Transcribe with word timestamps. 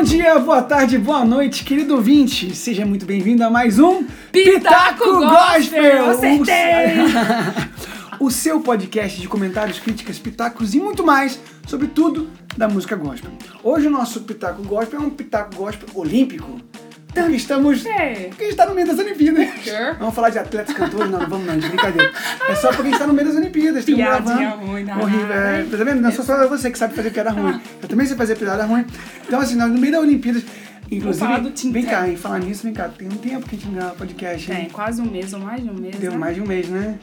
Bom 0.00 0.04
dia, 0.04 0.38
boa 0.38 0.62
tarde, 0.62 0.96
boa 0.96 1.26
noite, 1.26 1.62
querido 1.62 1.94
ouvinte. 1.94 2.56
Seja 2.56 2.86
muito 2.86 3.04
bem-vindo 3.04 3.44
a 3.44 3.50
mais 3.50 3.78
um 3.78 4.02
Pitaco 4.32 5.04
Gospel. 5.04 6.08
Acertei! 6.08 7.04
o 8.18 8.30
seu 8.30 8.60
podcast 8.60 9.20
de 9.20 9.28
comentários, 9.28 9.78
críticas, 9.78 10.18
pitacos 10.18 10.74
e 10.74 10.80
muito 10.80 11.04
mais 11.04 11.38
sobre 11.66 11.86
tudo 11.86 12.30
da 12.56 12.66
música 12.66 12.96
gospel. 12.96 13.30
Hoje 13.62 13.88
o 13.88 13.90
nosso 13.90 14.22
Pitaco 14.22 14.62
Gospel 14.62 15.00
é 15.00 15.02
um 15.02 15.10
Pitaco 15.10 15.54
Gospel 15.54 15.90
olímpico. 15.94 16.58
Porque 17.12 17.36
estamos. 17.36 17.84
É. 17.86 18.28
Porque 18.28 18.44
a 18.44 18.46
gente 18.46 18.56
tá 18.56 18.66
no 18.66 18.74
meio 18.74 18.86
das 18.86 18.98
Olimpíadas. 18.98 19.48
Sure. 19.62 19.96
Vamos 19.98 20.14
falar 20.14 20.30
de 20.30 20.38
atletas 20.38 20.74
cantores? 20.74 21.10
Não, 21.10 21.20
não 21.20 21.28
vamos 21.28 21.46
não, 21.46 21.58
de 21.58 21.68
brincadeira. 21.68 22.12
É 22.48 22.54
só 22.54 22.68
porque 22.68 22.82
a 22.82 22.90
gente 22.90 22.98
tá 22.98 23.06
no 23.06 23.14
meio 23.14 23.28
das 23.28 23.36
Olimpíadas. 23.36 23.80
estamos 23.80 24.00
Piadinha 24.00 24.36
gravando. 24.36 24.66
ruim, 24.66 24.84
danada, 24.84 25.04
Horrível. 25.04 25.32
É, 25.32 25.64
tá 25.64 25.84
vendo? 25.84 26.00
Não 26.00 26.12
sou 26.12 26.24
só 26.24 26.48
você 26.48 26.70
que 26.70 26.78
sabe 26.78 26.94
fazer 26.94 27.10
piada 27.10 27.30
ruim. 27.30 27.60
Eu 27.82 27.88
também 27.88 28.06
sei 28.06 28.16
fazer 28.16 28.36
piada 28.36 28.64
ruim. 28.64 28.84
Então, 29.26 29.40
assim, 29.40 29.56
nós 29.56 29.70
no 29.70 29.78
meio 29.78 29.92
das 29.92 30.02
Olimpíadas. 30.02 30.44
Inclusive, 30.90 31.70
vem 31.70 31.84
cá, 31.84 32.08
hein? 32.08 32.16
Falar 32.16 32.40
nisso, 32.40 32.64
vem 32.64 32.72
cá. 32.72 32.88
Tem 32.88 33.06
um 33.06 33.16
tempo 33.16 33.48
que 33.48 33.54
a 33.54 33.58
gente 33.58 33.68
não 33.68 33.74
grava 33.74 33.94
podcast, 33.94 34.50
hein? 34.50 34.58
Tem 34.58 34.68
quase 34.70 35.00
um 35.00 35.06
mês 35.06 35.32
ou 35.32 35.38
mais 35.38 35.62
de 35.62 35.70
um 35.70 35.74
mês. 35.74 35.94
Deu 35.96 36.10
né? 36.10 36.18
mais 36.18 36.34
de 36.34 36.42
um 36.42 36.46
mês, 36.46 36.68
né? 36.68 36.98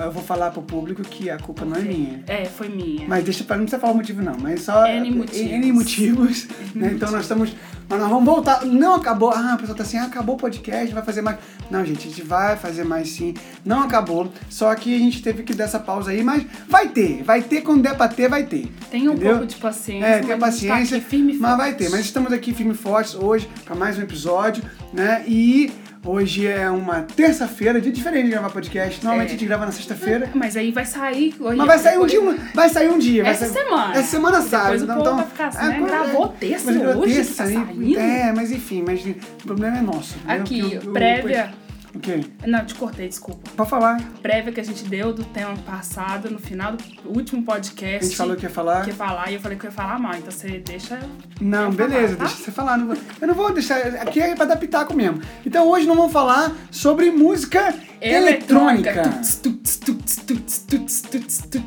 Eu 0.00 0.12
vou 0.12 0.22
falar 0.22 0.52
pro 0.52 0.62
público 0.62 1.02
que 1.02 1.28
a 1.28 1.38
culpa 1.38 1.64
não 1.64 1.76
é 1.76 1.80
minha. 1.80 2.22
É, 2.28 2.44
foi 2.44 2.68
minha. 2.68 3.06
Mas 3.08 3.24
deixa 3.24 3.42
pra 3.42 3.56
não 3.56 3.64
precisa 3.64 3.80
falar 3.80 3.94
o 3.94 3.96
motivo 3.96 4.22
não, 4.22 4.36
mas 4.38 4.62
só 4.62 4.86
N 4.86 5.10
motivos. 5.10 5.50
N 5.50 5.72
motivos, 5.72 6.48
né? 6.72 6.92
Então 6.94 7.10
nós 7.10 7.22
estamos, 7.22 7.52
mas 7.88 7.98
nós 7.98 8.08
vamos 8.08 8.24
voltar. 8.24 8.64
Não 8.64 8.94
acabou. 8.94 9.32
Ah, 9.34 9.54
a 9.54 9.56
pessoa 9.56 9.76
tá 9.76 9.82
assim, 9.82 9.96
ah, 9.96 10.04
acabou 10.04 10.36
o 10.36 10.38
podcast, 10.38 10.94
vai 10.94 11.02
fazer 11.02 11.20
mais. 11.20 11.38
Não, 11.68 11.84
gente, 11.84 12.06
a 12.06 12.10
gente 12.10 12.22
vai 12.22 12.56
fazer 12.56 12.84
mais 12.84 13.08
sim. 13.10 13.34
Não 13.64 13.82
acabou, 13.82 14.32
só 14.48 14.72
que 14.76 14.94
a 14.94 14.98
gente 14.98 15.20
teve 15.20 15.42
que 15.42 15.52
dar 15.52 15.64
essa 15.64 15.80
pausa 15.80 16.12
aí, 16.12 16.22
mas 16.22 16.46
vai 16.68 16.88
ter, 16.88 17.24
vai 17.24 17.42
ter 17.42 17.62
quando 17.62 17.82
der 17.82 17.96
pra 17.96 18.06
ter, 18.06 18.28
vai 18.28 18.44
ter. 18.44 18.70
Tenha 18.90 19.10
um 19.10 19.18
pouco 19.18 19.46
de 19.46 19.56
paciência. 19.56 20.06
É, 20.06 20.22
gente 20.22 20.28
tá 20.28 20.38
paciência, 20.38 20.98
aqui 20.98 21.06
firme 21.06 21.34
mas 21.34 21.56
vai 21.56 21.74
ter. 21.74 21.90
Mas 21.90 22.00
estamos 22.00 22.32
aqui 22.32 22.54
firme 22.54 22.72
e 22.72 22.76
fortes 22.76 23.16
hoje 23.16 23.48
para 23.64 23.74
mais 23.74 23.98
um 23.98 24.02
episódio, 24.02 24.62
né? 24.92 25.24
E 25.26 25.72
hoje 26.04 26.46
é 26.46 26.68
uma 26.70 27.02
terça-feira, 27.02 27.80
dia 27.80 27.92
diferente 27.92 28.24
de 28.24 28.30
gravar 28.30 28.50
podcast. 28.50 29.02
Normalmente 29.02 29.30
É. 29.30 29.34
a 29.34 29.38
gente 29.38 29.46
grava 29.46 29.66
na 29.66 29.72
sexta-feira. 29.72 30.30
Mas 30.34 30.56
aí 30.56 30.70
vai 30.70 30.84
sair. 30.84 31.34
Mas 31.38 31.56
vai 31.66 31.78
sair 31.78 31.98
um 31.98 32.06
dia, 32.06 32.20
vai 32.54 32.68
sair 32.68 32.88
um 32.88 32.98
dia. 32.98 33.26
Essa 33.26 33.46
sair- 33.46 33.64
semana. 33.64 33.92
Essa 33.94 34.08
semana 34.10 34.42
sai. 34.42 34.76
então, 34.76 35.00
então- 35.00 35.16
vai 35.16 35.26
ficar 35.26 35.46
assim, 35.48 35.66
é, 35.66 35.80
né? 35.80 35.86
Gravou 35.86 36.28
terça 36.28 36.72
mas 36.72 36.96
hoje 36.96 37.14
terça 37.14 37.44
tá 37.44 37.44
saindo? 37.50 37.98
É, 37.98 38.32
mas 38.32 38.50
enfim, 38.52 38.84
mas 38.86 39.04
o 39.04 39.14
problema 39.46 39.78
é 39.78 39.82
nosso. 39.82 40.16
Aqui, 40.26 40.78
o- 40.84 40.92
prévia. 40.92 41.50
O 41.67 41.67
quê? 42.00 42.20
Não, 42.46 42.64
te 42.64 42.74
cortei, 42.74 43.08
desculpa. 43.08 43.50
Pode 43.56 43.70
falar. 43.70 44.00
Prévia 44.22 44.52
que 44.52 44.60
a 44.60 44.64
gente 44.64 44.84
deu 44.84 45.12
do 45.12 45.24
tema 45.24 45.56
passado, 45.58 46.30
no 46.30 46.38
final 46.38 46.72
do 46.76 46.84
último 47.06 47.42
podcast. 47.42 48.04
A 48.04 48.08
gente 48.08 48.16
falou 48.16 48.36
que 48.36 48.44
ia 48.44 48.50
falar. 48.50 48.82
que 48.84 48.90
ia 48.90 48.94
falar 48.96 49.30
e 49.30 49.34
eu 49.34 49.40
falei 49.40 49.56
que 49.56 49.64
eu 49.66 49.70
ia 49.70 49.74
falar 49.74 49.98
mal. 49.98 50.14
Então 50.14 50.30
você 50.30 50.58
deixa. 50.58 50.98
Não, 51.40 51.70
beleza, 51.70 52.16
falar, 52.16 52.18
tá? 52.18 52.24
deixa 52.24 52.44
você 52.44 52.50
falar. 52.50 52.76
não 52.76 52.86
vou- 52.88 52.96
eu 53.20 53.26
não 53.28 53.34
vou 53.34 53.52
deixar. 53.52 53.78
Aqui 54.02 54.20
é 54.20 54.34
pra 54.34 54.44
dar 54.44 54.56
pitaco 54.56 54.94
mesmo. 54.94 55.20
Então 55.46 55.66
hoje 55.68 55.86
nós 55.86 55.96
vamos 55.96 56.12
falar 56.12 56.52
sobre 56.70 57.10
música 57.10 57.74
eletrônica. 58.00 59.02
Tuts, 59.02 59.36
tuts, 59.36 59.76
tuts, 59.78 60.16
tuts, 60.16 60.58
tuts, 60.66 61.00
tuts, 61.02 61.02
tuts, 61.02 61.38
tuts, 61.50 61.62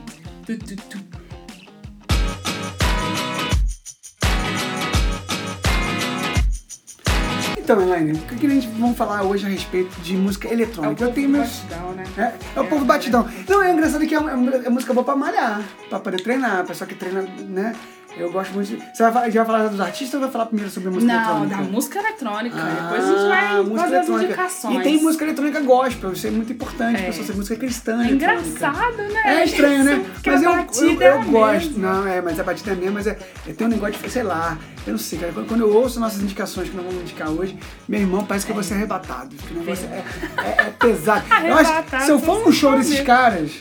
tuts, 0.46 0.86
tuts. 0.88 1.11
Então, 7.72 7.84
Elaine, 7.88 8.12
o 8.12 8.18
que 8.36 8.46
a 8.46 8.50
gente 8.50 8.68
vamos 8.68 8.98
falar 8.98 9.24
hoje 9.24 9.46
a 9.46 9.50
respeito 9.50 9.98
de 10.02 10.14
música 10.18 10.46
É 10.50 10.52
o 10.52 10.54
eletrônica? 10.56 11.04
eu 11.04 11.08
povo 11.08 11.16
tenho 11.16 11.28
do 11.28 11.32
meus. 11.38 11.48
batidão, 11.62 11.92
né? 11.94 12.04
É, 12.18 12.34
é 12.58 12.62
o 12.62 12.68
povo 12.68 12.84
batidão. 12.84 13.30
Não, 13.48 13.64
é 13.64 13.72
engraçado 13.72 14.06
que 14.06 14.14
é, 14.14 14.20
uma- 14.20 14.32
é 14.58 14.70
música 14.70 14.94
boa 14.94 15.06
pra 15.06 15.16
malhar, 15.16 15.62
pra 15.90 15.98
poder 16.00 16.22
treinar. 16.22 16.60
A 16.60 16.64
pessoa 16.66 16.86
que 16.86 16.96
treina, 16.96 17.22
né? 17.48 17.74
Eu 18.18 18.30
gosto 18.32 18.54
muito. 18.54 18.68
de- 18.68 18.78
Você 18.94 19.04
vai, 19.04 19.12
falar- 19.14 19.30
já 19.30 19.44
vai 19.44 19.56
falar 19.58 19.70
dos 19.70 19.80
artistas 19.80 20.14
ou 20.16 20.20
vai 20.22 20.30
falar 20.32 20.46
primeiro 20.48 20.70
sobre 20.70 20.90
a 20.90 20.92
música 20.92 21.12
Não, 21.14 21.20
eletrônica? 21.38 21.56
da 21.56 21.62
música 21.72 22.00
eletrônica. 22.00 22.56
Ah, 22.60 22.82
Depois 22.92 23.04
a 23.04 23.08
gente 23.08 23.28
vai 23.28 23.56
música 23.64 23.80
fazer 23.82 23.98
as 23.98 24.10
indicações. 24.10 24.76
E 24.80 24.84
tem 24.84 25.02
música 25.02 25.24
eletrônica 25.24 25.60
gospel, 25.62 26.12
isso 26.14 26.28
é 26.28 26.32
muito 26.32 26.52
importante, 26.52 27.02
É. 27.02 27.12
ser 27.12 27.36
música 27.36 27.56
cristã. 27.56 28.04
É 28.04 28.12
engraçado, 28.12 28.98
né? 28.98 29.22
É 29.26 29.46
estranho, 29.46 29.84
né? 29.84 30.06
Porque 30.14 30.30
Mas 30.30 30.44
eu, 30.44 30.52
eu, 30.52 31.02
é 31.02 31.08
eu 31.10 31.20
a 31.22 31.24
gosto. 31.24 31.80
Não, 31.80 32.06
é, 32.08 32.22
mas 32.22 32.40
a 32.40 32.44
batida 32.44 32.72
é 32.72 32.76
mesmo, 32.76 32.94
mas 32.96 33.08
é, 33.08 33.18
é, 33.48 33.54
tem 33.54 33.66
um 33.66 33.70
negócio 33.70 33.96
de, 34.02 34.10
sei 34.10 34.24
lá, 34.24 34.58
eu 34.86 34.92
não 34.92 35.00
sei, 35.00 35.18
cara. 35.18 35.32
Quando, 35.32 35.48
quando 35.48 35.62
eu 35.62 35.74
ouço 35.74 36.00
nossas 36.00 36.22
indicações 36.22 36.70
que 36.70 36.76
nós 36.76 36.86
vamos 36.86 37.02
indicar 37.02 37.30
hoje, 37.30 37.58
meu 37.88 38.00
irmão 38.02 38.26
parece 38.26 38.46
que 38.46 38.52
eu 38.52 38.56
vou 38.56 38.64
ser 38.64 38.74
arrebatado. 38.76 39.36
Que 39.36 39.54
negócio 39.54 39.88
é, 39.92 40.04
é, 40.44 40.62
é 40.68 40.74
pesado. 40.78 41.24
eu 41.48 41.54
Arrebatado, 41.58 42.04
se 42.06 42.12
eu 42.12 42.20
for 42.20 42.40
num 42.46 42.52
show 42.52 42.76
desses 42.76 43.00
caras, 43.02 43.52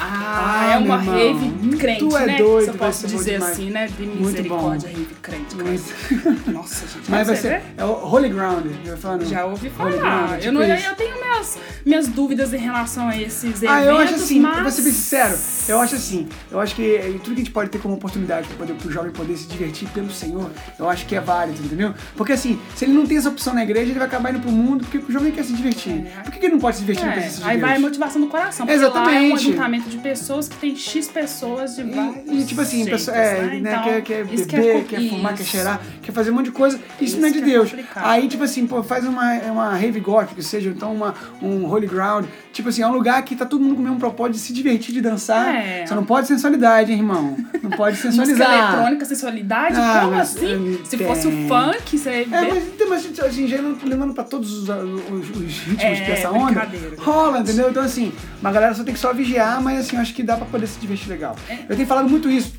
Ah, 0.00 0.60
Ah, 0.70 0.74
é 0.74 0.78
uma 0.78 0.98
meu 0.98 1.12
rave 1.12 1.46
irmão, 1.46 1.78
crente, 1.78 1.98
tu 2.00 2.16
é 2.16 2.26
né? 2.26 2.36
doido, 2.38 2.64
Se 2.64 2.70
eu 2.70 2.74
posso 2.74 3.06
dizer 3.06 3.34
assim, 3.42 3.70
né? 3.70 3.86
De 3.88 4.06
misericórdia, 4.06 4.88
rave 4.88 5.08
crente. 5.20 5.56
Cara. 5.56 6.36
Nossa, 6.52 6.86
gente. 6.86 7.10
mas 7.10 7.26
vai 7.26 7.36
ser. 7.36 7.62
É 7.76 7.84
o 7.84 7.92
Holy 8.06 8.28
Ground, 8.28 8.66
já 8.84 8.96
falando. 8.96 9.24
Já 9.24 9.44
ouvi 9.44 9.70
falar. 9.70 10.34
Eu, 10.34 10.38
tipo 10.40 10.52
não, 10.52 10.62
eu 10.62 10.94
tenho 10.94 11.20
minhas, 11.38 11.58
minhas 11.84 12.08
dúvidas 12.08 12.52
em 12.52 12.58
relação 12.58 13.08
a 13.08 13.16
esses 13.16 13.44
eventos, 13.44 13.68
Ah, 13.68 13.84
eu 13.84 13.96
acho 13.98 14.14
assim, 14.14 14.40
mas... 14.40 14.56
eu 14.56 14.62
vou 14.62 14.72
ser 14.72 14.82
bem 14.82 14.92
sincero, 14.92 15.38
eu 15.68 15.80
acho 15.80 15.94
assim, 15.94 16.28
eu 16.50 16.60
acho 16.60 16.74
que 16.74 16.82
eh, 16.96 17.12
tudo 17.22 17.34
que 17.34 17.40
a 17.40 17.44
gente 17.44 17.50
pode 17.50 17.70
ter 17.70 17.78
como 17.78 17.94
oportunidade 17.94 18.48
para 18.48 18.66
pro 18.74 18.90
jovem 18.90 19.10
poder 19.12 19.36
se 19.36 19.46
divertir 19.46 19.88
pelo 19.90 20.10
Senhor, 20.10 20.50
eu 20.78 20.88
acho 20.88 21.06
que 21.06 21.14
é 21.16 21.20
válido, 21.20 21.62
entendeu? 21.64 21.94
Porque 22.16 22.32
assim, 22.32 22.58
se 22.76 22.84
ele 22.84 22.92
não 22.92 23.06
tem 23.06 23.16
essa 23.16 23.28
opção 23.28 23.54
na 23.54 23.62
igreja, 23.62 23.90
ele 23.90 23.98
vai 23.98 24.06
acabar 24.08 24.30
indo 24.30 24.40
pro 24.40 24.50
mundo 24.50 24.84
porque 24.84 24.98
o 24.98 25.12
jovem 25.12 25.32
quer 25.32 25.44
se 25.44 25.52
divertir. 25.52 26.06
É. 26.06 26.22
Por 26.22 26.32
que 26.32 26.44
ele 26.44 26.52
não 26.54 26.60
pode 26.60 26.76
se 26.76 26.82
divertir 26.82 27.06
É, 27.08 27.12
presença 27.12 27.38
de 27.38 27.44
aí 27.44 27.56
Deus? 27.56 27.68
vai 27.68 27.76
a 27.76 27.80
motivação 27.80 28.20
do 28.20 28.26
coração. 28.28 28.66
Porque 28.66 28.78
lá 28.80 28.86
é 28.86 28.88
um 28.88 28.92
Exatamente. 28.94 29.34
ajuntamento 29.34 29.88
de 29.88 29.98
pessoas 29.98 30.48
que 30.48 30.56
tem 30.56 30.76
X 30.76 31.08
pessoas 31.08 31.76
de 31.76 31.82
vários 31.84 32.26
E, 32.26 32.40
e, 32.40 32.44
tipo 32.44 32.60
assim, 32.60 32.84
jeitos, 32.84 33.04
pessoa, 33.06 33.16
é, 33.16 33.40
né? 33.42 33.46
né, 33.60 33.70
Então, 33.72 33.82
quer, 33.84 34.02
quer 34.02 34.20
isso 34.32 34.46
beber, 34.46 34.84
que 34.84 34.96
é 34.96 34.98
quer 35.00 35.08
fumar, 35.08 35.34
quer 35.34 35.42
isso. 35.42 35.50
cheirar, 35.50 35.80
quer 36.08 36.12
fazer 36.14 36.30
um 36.30 36.34
monte 36.36 36.46
de 36.46 36.52
coisa, 36.52 36.80
isso, 36.98 37.18
não 37.20 37.28
é 37.28 37.30
de 37.30 37.36
Isso 37.36 37.46
é 37.46 37.50
Deus. 37.50 37.68
complicado. 37.70 38.04
Aí, 38.06 38.26
tipo 38.28 38.42
assim, 38.42 38.66
pô, 38.66 38.82
faz 38.82 39.04
uma, 39.06 39.34
uma 39.52 39.74
rave 39.76 40.02
que 40.34 40.42
seja 40.42 40.70
então 40.70 40.94
uma, 40.94 41.14
um 41.42 41.66
holy 41.66 41.86
ground. 41.86 42.24
Tipo 42.50 42.70
assim, 42.70 42.80
é 42.80 42.86
um 42.86 42.92
lugar 42.92 43.22
que 43.22 43.36
tá 43.36 43.44
todo 43.44 43.60
mundo 43.62 43.74
com 43.74 43.80
o 43.82 43.84
mesmo 43.84 43.98
propósito 43.98 44.34
de 44.36 44.40
se 44.40 44.52
divertir, 44.54 44.94
de 44.94 45.02
dançar. 45.02 45.54
É. 45.54 45.86
Só 45.86 45.94
não 45.94 46.04
pode 46.04 46.26
sensualidade, 46.26 46.92
hein, 46.92 46.98
irmão? 46.98 47.36
Não 47.62 47.70
pode 47.70 47.96
Música 48.00 48.10
sensualizar. 48.10 48.68
eletrônica, 48.72 49.04
sensualidade, 49.04 49.74
Ah, 49.78 50.00
como 50.04 50.14
assim? 50.14 50.56
hum, 50.56 50.78
Se 50.84 50.96
fosse 50.96 51.26
o 51.26 51.30
funk, 51.46 51.98
você 51.98 52.08
É, 52.10 52.26
mas, 52.26 52.66
então, 52.68 52.88
mas 52.88 53.20
assim, 53.20 53.46
já 53.46 53.60
não 53.60 53.76
levando 53.84 54.14
pra 54.14 54.24
todos 54.24 54.50
os, 54.50 54.68
os, 54.68 55.30
os 55.30 55.58
ritmos 55.60 55.82
É, 55.84 56.06
dessa 56.06 56.30
onda, 56.30 56.66
rola, 56.98 57.40
entendeu? 57.40 57.68
Então, 57.68 57.82
assim, 57.82 58.12
uma 58.40 58.50
galera 58.50 58.74
só 58.74 58.82
tem 58.82 58.94
que 58.94 59.00
só 59.00 59.12
vigiar, 59.12 59.60
mas 59.62 59.80
assim, 59.80 59.96
eu 59.96 60.02
acho 60.02 60.14
que 60.14 60.22
dá 60.22 60.36
pra 60.38 60.46
poder 60.46 60.66
se 60.66 60.78
divertir 60.80 61.10
legal. 61.10 61.36
Eu 61.68 61.76
tenho 61.76 61.86
falado 61.86 62.08
muito 62.08 62.30
isso. 62.30 62.54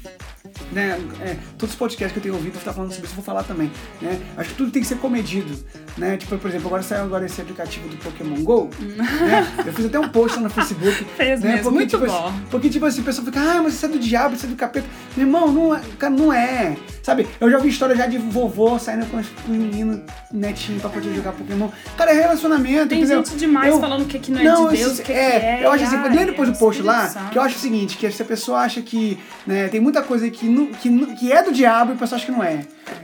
Né, 0.72 1.00
é, 1.22 1.35
todos 1.57 1.74
os 1.74 1.80
podcasts 1.80 2.13
que 2.13 2.19
eu 2.19 2.24
tenho 2.24 2.35
ouvido 2.35 2.59
tá 2.63 2.72
falando 2.72 2.91
sobre 2.91 3.06
isso, 3.06 3.13
eu 3.13 3.16
vou 3.16 3.24
falar 3.24 3.44
também. 3.44 3.72
Né? 4.02 4.22
Acho 4.38 4.50
que 4.50 4.56
tudo 4.56 4.72
tem 4.72 4.81
que 4.81 4.88
ser 4.88 4.97
comedido. 4.97 5.57
Né? 5.97 6.18
Tipo, 6.18 6.38
por 6.38 6.47
exemplo, 6.47 6.68
agora 6.68 6.84
saiu 6.84 7.03
agora 7.03 7.25
esse 7.25 7.41
aplicativo 7.41 7.90
do 7.90 7.97
Pokémon 7.97 8.44
GO. 8.44 8.69
né? 8.80 9.47
Eu 9.66 9.74
fiz 9.74 9.85
até 9.85 10.00
um 10.00 10.09
post 10.09 10.38
lá 10.38 10.44
no 10.44 10.50
Facebook. 10.50 11.06
Fez 11.18 11.41
né? 11.41 11.50
mesmo, 11.50 11.63
porque, 11.63 11.75
muito 11.75 11.90
tipo, 11.90 12.06
bom. 12.06 12.28
assim, 12.28 12.46
porque, 12.52 12.69
tipo 12.69 12.85
assim, 12.85 13.02
o 13.02 13.03
pessoal 13.03 13.25
fica, 13.25 13.40
ah, 13.40 13.62
mas 13.63 13.74
isso 13.74 13.85
é 13.85 13.90
do 13.90 14.00
diabo, 14.00 14.35
isso 14.35 14.46
é 14.46 14.50
do 14.50 14.56
capeta. 14.56 14.88
Meu 15.18 15.25
irmão, 15.25 15.52
não 15.52 15.75
é, 15.75 15.81
cara, 15.97 16.13
não 16.13 16.31
é. 16.31 16.78
Sabe, 17.09 17.28
eu 17.42 17.50
já 17.50 17.58
ouvi 17.58 17.70
história 17.70 17.96
já 17.96 18.06
de 18.06 18.20
vovô 18.20 18.78
saindo 18.78 19.03
com 19.08 19.18
os 19.18 19.25
meninos 19.47 20.02
netinhos 20.31 20.80
pra 20.80 20.92
poder 20.92 21.12
jogar 21.16 21.31
Pokémon. 21.31 21.68
Cara, 21.97 22.12
é 22.12 22.14
relacionamento, 22.22 22.88
Tem 22.88 23.00
entendeu? 23.00 23.25
gente 23.25 23.36
demais 23.36 23.74
Eu- 23.74 23.80
falando 23.80 24.03
o 24.03 24.06
que, 24.06 24.20
que 24.20 24.31
não 24.31 24.40
é 24.40 24.44
de 24.44 24.78
Deus, 24.78 25.00
o 25.00 25.02
que, 25.02 25.12
é, 25.12 25.40
que 25.40 25.46
é. 25.48 25.66
Eu 25.66 25.72
acho 25.72 25.86
assim, 25.86 25.98
lê 26.16 26.25
depois 26.25 26.52
do 26.52 26.56
post 26.59 26.84
lá, 26.84 27.08
que 27.31 27.38
eu 27.40 27.42
acho 27.42 27.56
o 27.56 27.59
seguinte, 27.59 27.98
que 27.98 28.12
se 28.12 28.22
a 28.22 28.25
pessoa 28.25 28.59
acha 28.59 28.80
que, 28.84 29.18
né, 29.48 29.68
tem 29.69 29.80
muita 29.80 30.03
coisa 30.03 30.30
que, 30.30 30.46
não, 30.48 30.68
que, 30.68 30.88
não- 30.88 31.16
que 31.16 31.31
é 31.31 31.42
do 31.42 31.52
diabo 31.52 31.94
e 31.94 31.96
a 31.96 31.98
pessoa 31.98 32.18
acha 32.18 32.28
que 32.28 32.31
não 32.31 32.44
é. 32.44 32.59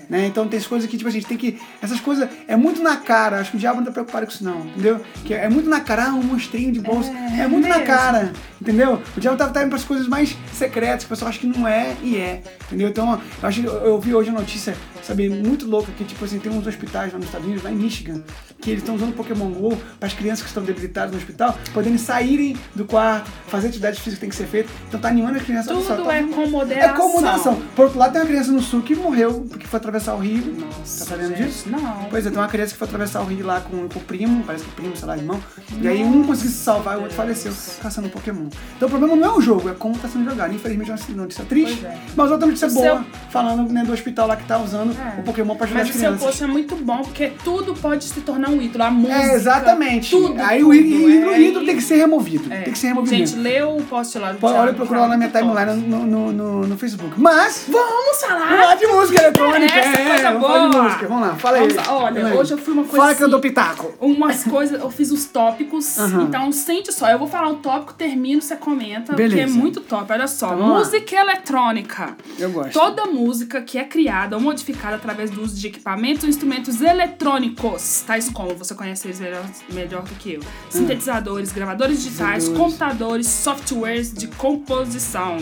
Né? 0.10 0.28
Então 0.28 0.48
tem 0.48 0.60
as 0.60 0.68
coisas 0.68 0.90
que, 0.90 0.98
tipo, 0.98 1.10
a 1.10 1.12
gente 1.12 1.26
tem 1.26 1.38
que. 1.38 1.60
Essas 1.82 2.00
coisas 2.00 2.30
é 2.48 2.56
muito 2.56 2.82
na 2.82 2.98
cara. 2.98 3.40
Acho 3.40 3.52
que 3.52 3.58
o 3.58 3.60
diabo 3.60 3.78
não 3.78 3.86
tá 3.86 3.92
preocupado 3.92 4.26
com 4.26 4.32
isso, 4.32 4.44
não. 4.44 4.60
Entendeu? 4.62 5.02
Que 5.24 5.34
é 5.34 5.50
muito 5.50 5.70
na 5.70 5.80
cara, 5.82 6.06
ah, 6.10 6.14
um 6.14 6.22
monstrinho 6.24 6.72
de 6.72 6.80
bolsa. 6.80 7.12
É, 7.12 7.41
É, 7.41 7.47
muito 7.47 7.68
na 7.68 7.79
mesmo. 7.79 7.88
cara. 7.94 8.34
Entendeu? 8.62 9.02
O 9.16 9.20
diabo 9.20 9.38
tá, 9.38 9.47
tá 9.50 9.62
indo 9.62 9.70
pras 9.70 9.84
coisas 9.84 10.08
mais 10.08 10.35
secretas, 10.53 11.00
que 11.03 11.06
o 11.06 11.09
pessoal 11.09 11.29
acha 11.29 11.40
que 11.40 11.47
não 11.47 11.68
é 11.68 11.96
e 12.03 12.18
é. 12.18 12.41
Entendeu? 12.68 12.90
Então, 12.90 13.20
eu 13.41 13.47
acho 13.47 13.62
eu, 13.62 13.74
eu 13.74 14.00
vi 14.00 14.14
hoje 14.14 14.29
a 14.29 14.34
notícia, 14.34 14.76
sabe, 15.05 15.29
muito 15.29 15.66
louca, 15.67 15.91
que, 15.97 16.03
tipo 16.03 16.23
assim, 16.25 16.40
tem 16.40 16.52
uns 16.52 16.66
hospitais 16.67 17.11
lá 17.11 17.17
nos 17.17 17.28
Estados 17.28 17.46
Unidos, 17.46 17.63
lá 17.63 17.72
em 17.72 17.75
Michigan, 17.75 18.22
que 18.61 18.69
eles 18.72 18.81
estão 18.81 18.96
usando 18.96 19.13
Pokémon 19.16 19.49
GO 19.52 19.78
para 19.99 20.07
as 20.07 20.13
crianças 20.13 20.41
que 20.41 20.47
estão 20.47 20.63
debilitadas 20.63 21.11
no 21.11 21.17
hospital 21.17 21.57
poderem 21.73 21.97
saírem 21.97 22.55
do 22.73 22.85
quarto, 22.85 23.29
fazer 23.47 23.67
atividade 23.67 23.97
física 23.99 24.16
que 24.16 24.22
tem 24.22 24.29
que 24.29 24.35
ser 24.35 24.47
feita. 24.47 24.69
Então 24.87 24.99
tá 24.99 25.09
animando 25.09 25.37
a 25.37 25.41
criança 25.41 25.73
olha 25.73 25.84
só, 25.85 25.96
Tudo 25.96 26.05
tá 26.07 26.16
é 26.16 26.23
com 26.23 26.41
É 26.41 26.47
moderação. 26.47 26.96
com 26.97 27.13
moderação. 27.13 27.61
Por 27.75 27.84
outro 27.85 27.99
lado, 27.99 28.11
tem 28.13 28.22
uma 28.22 28.28
criança 28.28 28.52
no 28.52 28.61
sul 28.61 28.81
que 28.81 28.96
morreu 28.96 29.46
porque 29.49 29.67
foi 29.67 29.78
atravessar 29.78 30.16
o 30.16 30.19
rio. 30.19 30.43
Nossa, 30.59 31.05
tá 31.05 31.11
sabendo 31.11 31.35
gente, 31.35 31.47
disso? 31.47 31.69
Não. 31.69 32.05
Pois 32.09 32.25
é, 32.25 32.29
tem 32.29 32.40
uma 32.40 32.47
criança 32.47 32.73
que 32.73 32.79
foi 32.79 32.87
atravessar 32.87 33.22
o 33.22 33.25
rio 33.25 33.46
lá 33.46 33.61
com, 33.61 33.87
com 33.87 33.99
o 33.99 34.03
primo, 34.03 34.43
parece 34.43 34.63
que 34.63 34.69
o 34.72 34.73
primo, 34.73 34.96
sei 34.96 35.07
lá, 35.07 35.17
irmão. 35.17 35.40
E 35.81 35.87
aí 35.87 36.03
um 36.03 36.23
conseguiu 36.23 36.52
se 36.52 36.57
salvar 36.57 36.96
e 36.96 36.97
o 36.99 37.02
outro 37.02 37.16
faleceu 37.16 37.53
caçando 37.81 38.09
Pokémon. 38.09 38.47
Então 38.75 38.87
o 38.87 38.90
problema 38.91 39.16
não 39.16 39.25
é 39.25 39.37
o 39.37 39.41
jogo, 39.41 39.69
é 39.69 39.73
como 39.73 39.97
tá 39.97 40.07
sendo 40.07 40.28
jogado. 40.29 40.53
Infelizmente 40.53 40.90
é 40.91 40.96
uma 41.13 41.22
notícia 41.23 41.46
triste, 41.46 41.85
é. 41.85 41.97
mas 42.16 42.31
outra 42.31 42.46
notícia 42.47 42.69
boa, 42.69 42.97
seu- 42.97 43.05
falando 43.29 43.72
né, 43.72 43.84
do 43.84 43.91
hospital 43.93 44.28
lá 44.28 44.35
que 44.35 44.46
tá 44.46 44.57
usando 44.57 44.95
É. 44.96 45.20
o 45.20 45.24
Pokémon 45.24 45.56
pra 45.56 45.66
ajudar 45.66 45.80
Mas 45.82 45.90
as 45.90 45.96
o 45.96 46.00
seu 46.00 46.08
crianças. 46.09 46.26
post 46.28 46.44
é 46.44 46.47
muito 46.47 46.76
bom, 46.76 46.97
porque 47.03 47.32
tudo 47.44 47.74
pode 47.76 48.03
se 48.06 48.22
tornar 48.22 48.50
um 48.50 48.62
ídolo. 48.62 48.84
A 48.84 48.92
música. 48.92 49.22
É, 49.22 49.36
exatamente. 49.36 50.09
Tudo, 50.09 50.42
Aí 50.42 50.59
tudo, 50.59 50.70
o 50.70 50.74
ídolo, 50.74 51.32
é, 51.32 51.42
ídolo 51.42 51.66
tem 51.66 51.76
que 51.76 51.82
ser 51.82 51.96
removido. 51.97 52.52
é. 52.53 52.62
Tem 52.62 52.74
que 52.74 52.80
ser 52.80 52.88
removido 52.88 53.16
Gente, 53.16 53.36
lê 53.36 53.62
o 53.62 53.78
post 53.84 54.18
lá 54.18 54.32
do 54.32 54.38
Pô, 54.40 54.47
Olha, 54.47 54.74
procura 54.74 55.02
lá 55.02 55.08
na 55.09 55.18
minha 55.18 55.30
top. 55.30 55.46
timeline 55.46 55.82
no, 55.88 56.06
no, 56.06 56.32
no, 56.32 56.68
no 56.68 56.78
Facebook. 56.78 57.14
Mas, 57.20 57.66
Vamos 57.68 58.22
falar! 58.22 58.66
lá 58.66 58.76
de 58.76 58.88
música 58.88 59.22
eletrônica. 59.22 59.74
Essa 59.76 60.00
é, 60.02 60.06
coisa 60.08 60.32
vamos 60.32 60.47
falar 60.47 60.66
de 60.68 60.72
boa. 60.72 60.84
música. 60.84 61.08
Vamos 61.08 61.28
lá, 61.28 61.36
fala 61.36 61.58
aí. 61.58 61.74
Lá. 61.74 61.84
Olha, 61.94 62.16
Fala 62.22 62.28
aí. 62.30 62.38
hoje 62.38 62.52
eu 62.53 62.58
fui 62.58 62.74
uma 62.74 62.84
coisa 62.84 62.98
Fala 62.98 63.16
que 63.16 63.22
eu 63.22 63.26
assim- 63.26 63.32
dou 63.32 63.40
pitaco. 63.40 63.94
Umas 64.00 64.44
coisas, 64.46 64.80
eu 64.82 64.90
fiz 64.91 65.12
os 65.12 65.26
tópicos, 65.26 65.98
Aham. 66.00 66.24
então 66.24 66.52
sente 66.52 66.91
só. 66.94 67.09
Eu 67.09 67.18
vou 67.20 67.28
falar 67.28 67.50
o 67.50 67.56
tópico, 67.56 67.94
termino, 67.94 68.41
você 68.41 68.56
comenta, 68.56 69.08
porque 69.14 69.24
é 69.24 69.28
Beleza. 69.28 69.53
muito 69.58 69.82
top. 69.82 70.12
Olha 70.12 70.28
só, 70.28 70.53
Então, 70.53 70.68
música 70.68 71.16
eletrônica. 71.16 72.16
Eu 72.38 72.52
gosto. 72.52 72.74
Toda 72.74 73.06
música 73.06 73.62
que 73.62 73.78
é 73.78 73.84
criada 73.84 74.36
ou 74.36 74.41
modificada 74.41 74.84
através 74.93 75.29
do 75.32 75.41
uso 75.41 75.55
de 75.55 75.67
equipamentos 75.67 76.23
ou 76.23 76.29
instrumentos 76.29 76.79
eletrônicos, 76.82 78.03
tais 78.05 78.29
como, 78.29 78.55
você 78.55 78.73
conhece 78.76 79.08
eles 79.08 79.20
melhor, 79.20 79.43
melhor 79.72 80.03
do 80.03 80.14
que 80.16 80.34
eu, 80.34 80.41
sintetizadores, 80.70 81.52
gravadores 81.52 82.03
digitais, 82.03 82.47
computadores, 82.49 83.28
softwares 83.28 84.14
de 84.14 84.28
composição. 84.28 85.37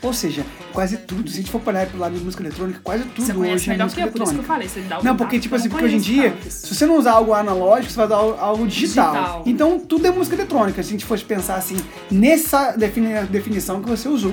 Ou 0.00 0.12
seja, 0.12 0.46
quase 0.72 0.96
tudo. 0.96 1.28
Se 1.28 1.38
a 1.38 1.40
gente 1.40 1.50
for 1.50 1.60
olhar 1.66 1.84
pro 1.88 1.98
lado 1.98 2.16
de 2.16 2.24
música 2.24 2.40
eletrônica, 2.40 2.78
quase 2.84 3.02
tudo 3.06 3.40
hoje 3.40 3.68
é 3.68 3.72
melhor 3.72 3.84
música 3.86 4.02
que 4.02 4.08
eu, 4.08 4.12
por 4.12 4.22
isso 4.22 4.32
que 4.32 4.38
eu 4.38 4.44
eletrônica. 4.44 4.46
falei. 4.46 4.68
Você 4.68 4.80
dá 4.82 5.00
o 5.00 5.04
Não, 5.04 5.16
porque, 5.16 5.40
tipo 5.40 5.54
assim, 5.56 5.68
porque 5.68 5.84
hoje 5.86 5.96
em 5.96 6.00
dia, 6.00 6.30
tantos. 6.30 6.52
se 6.54 6.72
você 6.74 6.86
não 6.86 6.98
usar 6.98 7.12
algo 7.14 7.34
analógico, 7.34 7.90
você 7.92 7.96
vai 7.96 8.06
usar 8.06 8.14
algo- 8.40 8.66
digital. 8.68 9.12
Digital. 9.12 9.42
Então, 9.44 9.80
tudo 9.80 10.06
é 10.06 10.10
música 10.12 10.36
eletrônica, 10.36 10.80
se 10.84 10.88
a 10.88 10.92
gente 10.92 11.04
fosse 11.04 11.24
pensar 11.24 11.56
assim, 11.56 11.76
nessa 12.12 12.76
defini- 12.76 13.26
definição 13.28 13.82
que 13.82 13.88
você 13.88 14.08
usou. 14.08 14.32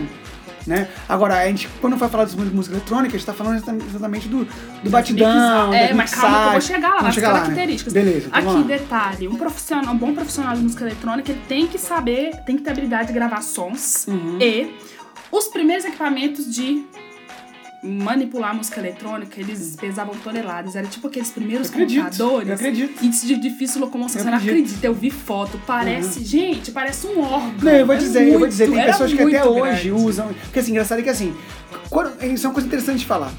Né? 0.65 0.87
Agora, 1.07 1.35
a 1.39 1.47
gente, 1.47 1.67
quando 1.79 1.95
vai 1.95 2.09
falar 2.09 2.25
de 2.25 2.35
música 2.37 2.75
eletrônica, 2.75 3.15
a 3.15 3.17
gente 3.19 3.25
tá 3.25 3.33
falando 3.33 3.57
exatamente- 3.87 4.27
do, 4.27 4.45
do 4.83 4.89
batidão, 4.89 5.71
É, 5.73 5.93
mas 5.93 6.11
calma 6.13 6.37
que 6.39 6.45
eu 6.47 6.51
vou 6.53 6.61
chegar 6.61 6.95
lá, 6.95 7.01
nas 7.03 7.13
chegar 7.13 7.27
lá, 7.29 7.33
né? 7.35 7.41
características. 7.41 7.93
Beleza, 7.93 8.29
Aqui, 8.31 8.45
lá. 8.47 8.61
detalhe, 8.63 9.27
um 9.27 9.35
profissional, 9.35 9.93
um 9.93 9.97
bom 9.97 10.13
profissional 10.15 10.55
de 10.55 10.61
música 10.63 10.83
eletrônica, 10.85 11.31
ele 11.31 11.41
tem 11.47 11.67
que 11.67 11.77
saber, 11.77 12.35
tem 12.45 12.57
que 12.57 12.63
ter 12.63 12.71
habilidade 12.71 13.07
de 13.09 13.13
gravar 13.13 13.41
sons 13.41 14.07
Uhum. 14.07 14.37
e 14.41 14.75
os 15.31 15.45
primeiros 15.49 15.85
equipamentos 15.85 16.51
de 16.53 16.83
manipular 17.85 18.51
a 18.51 18.53
música 18.53 18.79
eletrônica, 18.79 19.39
eles 19.39 19.75
pesavam 19.79 20.15
toneladas. 20.15 20.75
Era 20.75 20.87
tipo 20.87 21.07
aqueles 21.07 21.29
primeiros 21.29 21.67
Eu 21.67 21.73
acredito, 21.73 22.03
computadores. 22.03 22.47
eu 22.49 22.55
acredito. 22.55 23.03
E 23.05 23.09
de 23.09 23.35
difícil 23.37 23.81
locomoção. 23.81 24.19
Eu 24.19 24.23
Você 24.25 24.29
não 24.31 24.37
acredito. 24.37 24.55
Uhum. 24.57 24.63
acredita. 24.63 24.87
Eu 24.87 24.93
vi 24.93 25.09
foto. 25.11 25.61
Parece, 25.65 26.23
gente, 26.23 26.71
parece 26.71 27.07
um 27.07 27.19
órgão. 27.21 27.53
Não, 27.61 27.71
eu 27.71 27.85
vou 27.85 27.95
É 27.95 27.97
dizer, 27.97 28.23
eu 28.23 28.29
vou 28.31 28.39
muito- 28.39 28.51
dizer, 28.51 28.69
tem 28.69 28.83
pessoas 28.85 29.09
que 29.13 29.21
até 29.21 29.23
muito 29.23 29.49
hoje 29.49 29.89
grande. 29.89 29.91
usam. 29.91 30.27
Porque 30.43 30.59
assim, 30.59 30.71
engraçado 30.71 30.99
é 30.99 31.01
que 31.03 31.09
assim, 31.09 31.35
quando, 31.89 32.23
isso 32.25 32.45
é 32.45 32.49
uma 32.49 32.53
coisa 32.53 32.67
interessante 32.67 32.99
de 32.99 33.05
falar. 33.05 33.31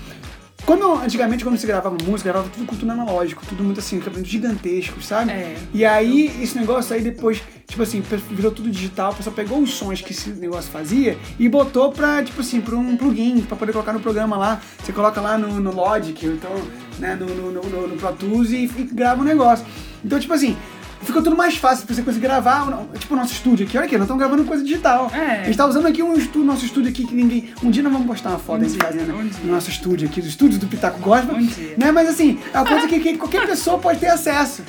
Quando, 0.66 0.94
antigamente, 0.94 1.44
quando 1.44 1.56
se 1.56 1.64
gravava 1.66 1.96
música, 2.04 2.28
gravava 2.30 2.50
tudo 2.52 2.66
com 2.66 2.74
tudo 2.74 2.90
analógico, 2.90 3.46
tudo 3.46 3.62
muito 3.62 3.78
assim, 3.78 3.96
equipamentos 3.98 4.28
gigantescos, 4.28 5.06
sabe? 5.06 5.30
É. 5.30 5.56
E 5.72 5.84
aí, 5.84 6.26
esse 6.42 6.58
negócio 6.58 6.92
aí 6.92 7.00
depois, 7.00 7.40
tipo 7.68 7.82
assim, 7.84 8.02
virou 8.32 8.50
tudo 8.50 8.68
digital, 8.68 9.12
a 9.12 9.14
pessoa 9.14 9.34
pegou 9.34 9.60
os 9.60 9.72
sons 9.74 10.00
que 10.00 10.10
esse 10.12 10.30
negócio 10.30 10.68
fazia 10.72 11.16
e 11.38 11.48
botou 11.48 11.92
pra, 11.92 12.20
tipo 12.24 12.40
assim, 12.40 12.60
pra 12.60 12.74
um 12.74 12.96
plugin, 12.96 13.42
pra 13.42 13.56
poder 13.56 13.70
colocar 13.70 13.92
no 13.92 14.00
programa 14.00 14.36
lá. 14.36 14.60
Você 14.82 14.92
coloca 14.92 15.20
lá 15.20 15.38
no, 15.38 15.60
no 15.60 15.72
Logic, 15.72 16.26
ou 16.26 16.34
então, 16.34 16.50
né, 16.98 17.14
no, 17.14 17.26
no, 17.26 17.52
no, 17.52 17.86
no- 17.86 17.96
Pro 17.96 18.12
Tools 18.14 18.50
e, 18.50 18.64
e 18.64 18.82
grava 18.92 19.22
o 19.22 19.24
negócio. 19.24 19.64
Então, 20.04 20.18
tipo 20.18 20.34
assim, 20.34 20.56
ficou 21.02 21.22
tudo 21.22 21.36
mais 21.36 21.56
fácil 21.56 21.86
pra 21.86 21.94
você 21.94 22.02
conseguir 22.02 22.26
gravar, 22.26 22.66
tipo 22.98 23.14
o 23.14 23.16
nosso 23.16 23.32
estúdio 23.32 23.66
aqui. 23.66 23.76
Olha 23.76 23.86
aqui, 23.86 23.96
nós 23.96 24.04
estamos 24.04 24.20
gravando 24.20 24.44
coisa 24.44 24.62
digital. 24.62 25.10
É. 25.12 25.40
A 25.40 25.44
gente 25.44 25.56
tá 25.56 25.66
usando 25.66 25.86
aqui 25.86 26.02
um 26.02 26.14
estúdio, 26.14 26.44
nosso 26.44 26.64
estúdio 26.64 26.90
aqui 26.90 27.06
que 27.06 27.14
ninguém. 27.14 27.50
Um 27.62 27.70
dia 27.70 27.82
nós 27.82 27.92
vamos 27.92 28.06
postar 28.06 28.30
uma 28.30 28.38
foto 28.38 28.60
Um 28.60 28.64
a 28.64 28.68
gente 28.68 28.78
dia, 28.78 28.88
fazendo 28.88 29.14
um 29.14 29.30
no 29.44 29.52
nosso 29.52 29.70
estúdio 29.70 30.08
aqui, 30.08 30.20
do 30.20 30.28
estúdio 30.28 30.58
do 30.58 30.66
Pitaco 30.66 30.98
Gospel. 31.00 31.36
Um 31.36 31.46
dia. 31.46 31.74
Né? 31.76 31.90
Mas 31.92 32.08
assim, 32.08 32.38
é 32.52 32.58
uma 32.58 32.66
coisa 32.66 32.86
que, 32.86 33.00
que 33.00 33.16
qualquer 33.16 33.46
pessoa 33.46 33.78
pode 33.78 34.00
ter 34.00 34.08
acesso. 34.08 34.62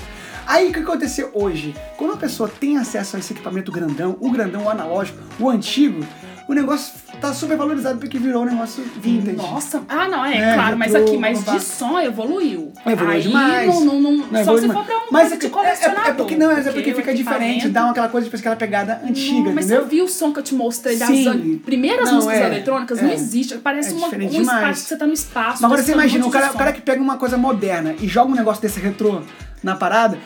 Aí 0.48 0.70
o 0.70 0.72
que 0.72 0.80
aconteceu 0.80 1.30
hoje? 1.34 1.76
Quando 1.98 2.12
uma 2.12 2.18
pessoa 2.18 2.48
tem 2.48 2.78
acesso 2.78 3.18
a 3.18 3.20
esse 3.20 3.34
equipamento 3.34 3.70
grandão, 3.70 4.16
o 4.22 4.32
grandão, 4.32 4.64
o 4.64 4.70
analógico, 4.70 5.20
o 5.38 5.50
antigo, 5.50 6.06
o 6.48 6.54
negócio 6.54 6.94
tá 7.20 7.34
super 7.34 7.58
valorizado 7.58 8.00
porque 8.00 8.18
virou 8.18 8.44
um 8.44 8.46
negócio 8.46 8.84
vintage. 9.02 9.36
Nossa, 9.36 9.84
ah 9.90 10.08
não, 10.08 10.24
é, 10.26 10.38
É, 10.38 10.54
claro, 10.54 10.78
mas 10.78 10.96
aqui, 10.96 11.18
mas 11.18 11.44
de 11.44 11.60
som 11.60 12.00
evoluiu. 12.00 12.72
Evoluiu 12.86 13.16
Aí 13.16 13.22
demais. 13.22 13.68
Não, 13.68 13.84
não, 13.84 14.02
não, 14.02 14.12
Não, 14.32 14.46
só 14.46 14.56
se 14.56 14.62
demais. 14.62 14.80
for 14.80 14.86
pra 14.86 14.98
um 14.98 15.08
mas 15.12 15.38
de 15.38 15.46
é- 15.46 15.50
colecionador. 15.50 16.06
é, 16.06 16.10
é 16.10 16.14
porque 16.14 16.36
não, 16.38 16.48
mas 16.54 16.66
é 16.68 16.72
porque 16.72 16.94
fica 16.94 17.14
diferente, 17.14 17.50
equipamento- 17.66 17.70
dá 17.74 17.82
uma 17.84 17.92
aquela 17.92 18.10
coisa, 18.10 18.26
tipo, 18.26 18.38
aquela 18.38 18.56
pegada 18.56 19.02
antiga, 19.04 19.52
mas 19.52 19.66
entendeu? 19.66 19.84
você 19.84 19.90
viu 19.90 20.06
o 20.06 20.08
som 20.08 20.32
que 20.32 20.40
eu 20.40 20.44
te 20.44 20.56
mostrei 20.56 20.96
das 20.98 21.08
Sim. 21.10 21.62
primeiras 21.66 22.06
Não, 22.08 22.16
músicas 22.16 22.38
é, 22.40 22.46
eletrônicas? 22.46 23.00
é. 23.00 23.02
Não 23.04 23.12
existe. 23.12 23.58
Parece 23.58 23.90
É 23.90 23.94
uma, 23.94 24.02
um 24.02 24.04
diferente 24.10 24.32
espaço 24.40 24.56
demais. 24.58 24.82
que 24.82 24.88
você 24.88 24.98
tá 24.98 25.06
no 25.08 25.14
espaço. 25.14 25.62
Mas 25.62 25.64
agora 25.66 25.84
você 25.84 25.92
imagina, 25.92 26.26
o 26.26 26.30
cara, 26.32 26.52
o 26.52 26.58
cara 26.58 26.72
que 26.72 26.82
pega 26.82 27.02
uma 27.02 27.18
coisa 27.18 27.38
moderna 27.38 27.94
e 28.00 28.08
joga 28.08 28.32
um 28.32 28.36
negócio 28.36 28.62
desse 28.62 28.80
retrô 28.80 29.22
na 29.64 29.76
parada, 29.76 30.18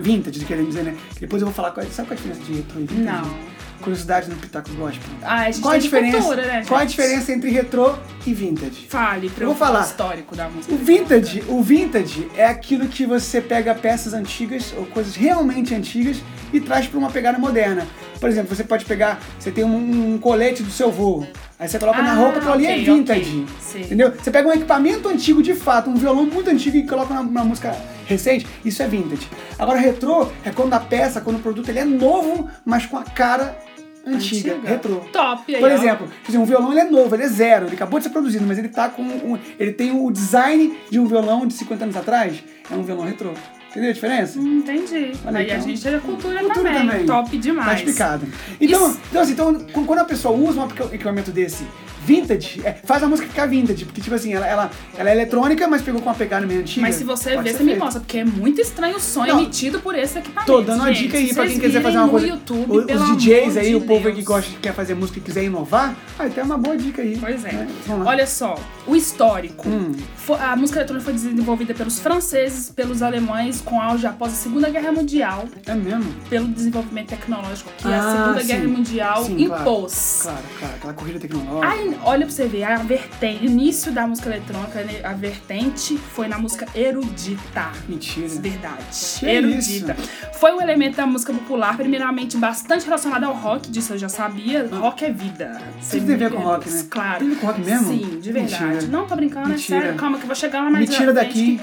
vintage, 0.00 0.44
querendo 0.44 0.68
dizer, 0.68 0.84
né? 0.84 0.94
Depois 1.20 1.40
eu 1.42 1.46
vou 1.46 1.54
falar, 1.54 1.70
qual, 1.72 1.84
é- 1.84 1.88
sabe 1.90 2.08
qual 2.08 2.16
é 2.16 2.20
a 2.20 2.22
diferença 2.22 2.42
de 2.44 2.52
retrô 2.58 2.80
e 2.80 2.84
vintage? 2.84 3.02
Não. 3.22 3.54
Curiosidade 3.84 4.30
no 4.30 4.36
Pitaco 4.36 4.70
Gospel. 4.72 5.02
Ah, 5.22 5.42
a 5.42 5.44
gente 5.50 5.60
Qual 5.60 5.70
a 5.70 5.74
tá 5.74 5.78
de 5.78 5.84
diferença? 5.84 6.16
cultura, 6.18 6.46
né, 6.46 6.64
Qual 6.66 6.80
a 6.80 6.84
diferença 6.84 7.32
entre 7.32 7.50
retrô 7.50 7.94
e 8.26 8.32
vintage? 8.32 8.86
Fale 8.88 9.28
pra 9.28 9.44
vou 9.46 9.54
falar. 9.54 9.82
histórico 9.82 10.34
da 10.34 10.48
música. 10.48 10.74
O 10.74 10.78
vintage, 10.78 11.44
o 11.48 11.62
vintage 11.62 12.26
é 12.34 12.46
aquilo 12.46 12.88
que 12.88 13.04
você 13.04 13.42
pega 13.42 13.74
peças 13.74 14.14
antigas 14.14 14.72
ou 14.76 14.86
coisas 14.86 15.14
realmente 15.14 15.74
antigas 15.74 16.16
e 16.52 16.60
traz 16.60 16.86
para 16.86 16.98
uma 16.98 17.10
pegada 17.10 17.38
moderna. 17.38 17.86
Por 18.18 18.28
exemplo, 18.30 18.56
você 18.56 18.64
pode 18.64 18.86
pegar, 18.86 19.20
você 19.38 19.50
tem 19.50 19.64
um, 19.64 20.14
um 20.14 20.18
colete 20.18 20.62
do 20.62 20.70
seu 20.70 20.90
voo, 20.90 21.26
aí 21.58 21.68
você 21.68 21.78
coloca 21.78 22.00
na 22.00 22.12
Ah, 22.12 22.14
roupa, 22.14 22.38
aquilo 22.38 22.52
ali 22.54 22.66
é 22.66 22.70
ok, 22.72 22.84
vintage. 22.84 23.20
ok. 23.42 23.46
Sim. 23.60 23.80
Entendeu? 23.82 24.12
Você 24.12 24.30
pega 24.30 24.48
um 24.48 24.52
equipamento 24.52 25.08
antigo 25.10 25.42
de 25.42 25.54
fato, 25.54 25.90
um 25.90 25.94
violão 25.96 26.24
muito 26.24 26.48
antigo 26.48 26.76
e 26.76 26.86
coloca 26.86 27.12
numa 27.12 27.44
música 27.44 27.76
recente, 28.06 28.46
isso 28.64 28.82
é 28.82 28.86
vintage. 28.88 29.28
Agora 29.58 29.78
retrô 29.78 30.28
é 30.42 30.50
quando 30.50 30.72
a 30.72 30.80
peça, 30.80 31.20
quando 31.20 31.36
o 31.36 31.40
produto 31.40 31.68
ele 31.68 31.80
é 31.80 31.84
novo, 31.84 32.48
mas 32.64 32.86
com 32.86 32.96
a 32.96 33.02
cara 33.04 33.58
antiga, 34.06 34.52
Antiga. 34.54 34.68
retrô. 34.68 34.96
Top, 35.12 35.54
aí, 35.54 35.60
Por 35.60 35.70
exemplo, 35.70 36.08
dizer, 36.26 36.38
um 36.38 36.44
violão 36.44 36.70
ele 36.72 36.80
é 36.80 36.84
novo, 36.84 37.14
ele 37.14 37.22
é 37.24 37.28
zero, 37.28 37.66
ele 37.66 37.74
acabou 37.74 37.98
de 37.98 38.04
ser 38.04 38.10
produzido, 38.10 38.44
mas 38.46 38.58
ele 38.58 38.68
tá 38.68 38.88
com 38.88 39.02
um, 39.02 39.38
ele 39.58 39.72
tem 39.72 39.90
o 39.92 40.10
design 40.10 40.76
de 40.90 40.98
um 41.00 41.06
violão 41.06 41.46
de 41.46 41.54
50 41.54 41.84
anos 41.84 41.96
atrás, 41.96 42.42
é 42.70 42.74
um 42.74 42.82
violão 42.82 43.04
retrô. 43.04 43.30
Entendeu 43.70 43.90
a 43.90 43.92
diferença? 43.92 44.38
Hum, 44.38 44.58
Entendi. 44.58 45.10
Olha, 45.26 45.38
aí 45.40 45.50
a 45.50 45.54
então, 45.56 45.68
gente 45.68 45.88
é 45.88 45.98
cultura, 45.98 46.38
cultura 46.38 46.54
também. 46.70 46.74
também. 46.88 47.06
Top 47.06 47.36
demais. 47.38 47.66
Tá 47.68 47.74
explicado. 47.74 48.26
Então, 48.60 48.88
Isso- 48.90 49.00
então, 49.10 49.22
assim, 49.22 49.32
então, 49.32 49.54
qu- 49.72 49.84
quando 49.84 49.98
a 49.98 50.04
pessoa 50.04 50.36
usa 50.36 50.60
um 50.60 50.68
equipamento 50.94 51.32
desse 51.32 51.66
vintage, 52.04 52.60
é, 52.64 52.72
faz 52.84 53.02
a 53.02 53.08
música 53.08 53.28
ficar 53.28 53.46
vintage, 53.46 53.84
porque, 53.84 54.00
tipo 54.00 54.14
assim, 54.14 54.32
ela, 54.34 54.46
ela, 54.46 54.70
ela 54.96 55.10
é 55.10 55.12
eletrônica, 55.12 55.66
mas 55.66 55.82
pegou 55.82 56.00
com 56.00 56.08
uma 56.08 56.14
pegada 56.14 56.46
meio 56.46 56.60
antiga. 56.60 56.82
Mas 56.82 56.96
se 56.96 57.04
você 57.04 57.36
ver, 57.38 57.52
você 57.54 57.62
me 57.62 57.76
mostra, 57.76 58.00
porque 58.00 58.18
é 58.18 58.24
muito 58.24 58.60
estranho 58.60 58.96
o 58.96 59.00
som 59.00 59.24
Não. 59.26 59.40
emitido 59.40 59.80
por 59.80 59.94
esse 59.94 60.18
equipamento. 60.18 60.52
Tô 60.52 60.60
dando 60.60 60.80
uma 60.80 60.92
gente. 60.92 61.04
dica 61.06 61.18
aí 61.18 61.32
pra 61.34 61.46
quem 61.46 61.58
quiser 61.58 61.82
fazer 61.82 61.98
uma 61.98 62.08
coisa. 62.08 62.26
YouTube, 62.26 62.70
O- 62.70 62.80
os 62.84 63.16
DJs 63.16 63.56
aí, 63.56 63.68
de 63.70 63.74
o 63.76 63.80
povo 63.80 64.06
aí 64.08 64.12
que 64.14 64.18
Deus. 64.22 64.24
gosta, 64.26 64.50
que 64.50 64.58
quer 64.58 64.74
fazer 64.74 64.94
música 64.94 65.18
e 65.18 65.22
quiser 65.22 65.44
inovar, 65.44 65.94
aí 66.18 66.30
tem 66.30 66.44
uma 66.44 66.58
boa 66.58 66.76
dica 66.76 67.02
aí. 67.02 67.16
Pois 67.18 67.44
é. 67.44 67.52
né? 67.52 67.68
Olha 68.04 68.26
só, 68.26 68.56
o 68.86 68.94
histórico. 68.94 69.68
Hum. 69.68 69.92
A 70.40 70.56
música 70.56 70.78
eletrônica 70.80 71.04
foi 71.04 71.14
desenvolvida 71.14 71.74
pelos 71.74 71.98
franceses, 72.00 72.70
pelos 72.70 73.02
alemães, 73.02 73.60
com 73.60 73.80
auge 73.80 74.06
após 74.06 74.32
a 74.32 74.36
Segunda 74.36 74.68
Guerra 74.70 74.90
Mundial, 74.92 75.44
É 75.66 75.74
mesmo? 75.74 76.12
pelo 76.30 76.48
desenvolvimento 76.48 77.08
tecnológico 77.08 77.70
que 77.76 77.86
Ah, 77.88 77.98
a 77.98 78.12
Segunda 78.12 78.40
sim. 78.40 78.46
Guerra 78.48 78.68
Mundial 78.68 79.24
Sim, 79.24 79.46
claro. 79.46 79.62
impôs. 79.62 80.18
Claro, 80.22 80.38
claro, 80.58 80.74
aquela 80.76 80.92
corrida 80.94 81.18
tecnológica. 81.20 81.66
Aí, 81.68 81.93
olha 82.02 82.26
pra 82.26 82.34
você 82.34 82.46
ver, 82.46 82.64
a 82.64 82.76
vertente, 82.76 83.44
início 83.46 83.92
da 83.92 84.06
música 84.06 84.28
eletrônica, 84.28 84.82
né, 84.82 85.00
a 85.04 85.12
vertente 85.12 85.96
foi 85.96 86.26
na 86.28 86.38
música 86.38 86.66
erudita. 86.74 87.70
Mentira. 87.88 88.28
Verdade. 88.28 88.84
Que 89.18 89.26
erudita. 89.26 89.96
Foi 90.34 90.52
um 90.52 90.60
elemento 90.60 90.96
da 90.96 91.06
música 91.06 91.32
popular, 91.32 91.76
primeiramente 91.76 92.36
bastante 92.36 92.84
relacionado 92.86 93.24
ao 93.24 93.34
rock, 93.34 93.70
disso 93.70 93.92
eu 93.94 93.98
já 93.98 94.08
sabia. 94.08 94.66
Rock 94.72 95.04
é 95.04 95.10
vida. 95.10 95.60
Tudo 95.90 96.06
tem 96.06 96.16
ver 96.16 96.30
com 96.30 96.38
rock, 96.40 96.68
né? 96.70 96.86
Claro. 96.90 97.24
Tem 97.26 97.34
com 97.36 97.46
rock 97.46 97.60
mesmo? 97.60 97.88
Sim, 97.88 98.18
de 98.20 98.32
verdade. 98.32 98.64
Mentira. 98.64 98.86
Não 98.92 99.06
tô 99.06 99.16
brincando, 99.16 99.48
Mentira. 99.48 99.78
é 99.78 99.80
sério. 99.82 99.98
Calma 99.98 100.16
que 100.18 100.24
eu 100.24 100.26
vou 100.28 100.36
chegar 100.36 100.62
lá 100.64 100.70
mais 100.70 100.88
Mentira 100.88 101.12
daqui. 101.12 101.58
que- 101.58 101.60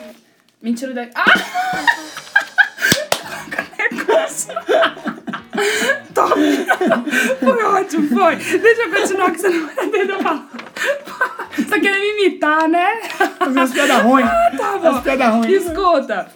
Mentira 0.62 0.94
daqui. 0.94 1.12
Ah! 1.16 1.26
Top. 6.28 6.40
Foi 7.40 7.64
ótimo, 7.64 8.08
foi. 8.10 8.36
Deixa 8.36 8.82
eu 8.84 8.92
continuar 8.92 9.32
que 9.32 9.40
você 9.40 9.50
não 9.50 9.68
vai 9.68 9.86
entender. 9.86 10.18
Você 11.56 11.66
tá 11.66 11.80
querendo 11.80 12.00
me 12.00 12.26
imitar, 12.28 12.68
né? 12.68 13.02
Fazer 13.40 13.60
umas 13.60 13.72
piadas 13.72 14.02
ruins. 14.04 14.30
Tá 14.58 14.78
bom. 14.78 14.90
As 14.90 15.02
piadas 15.02 15.28
ruins. 15.34 15.66
Escuta. 15.66 16.28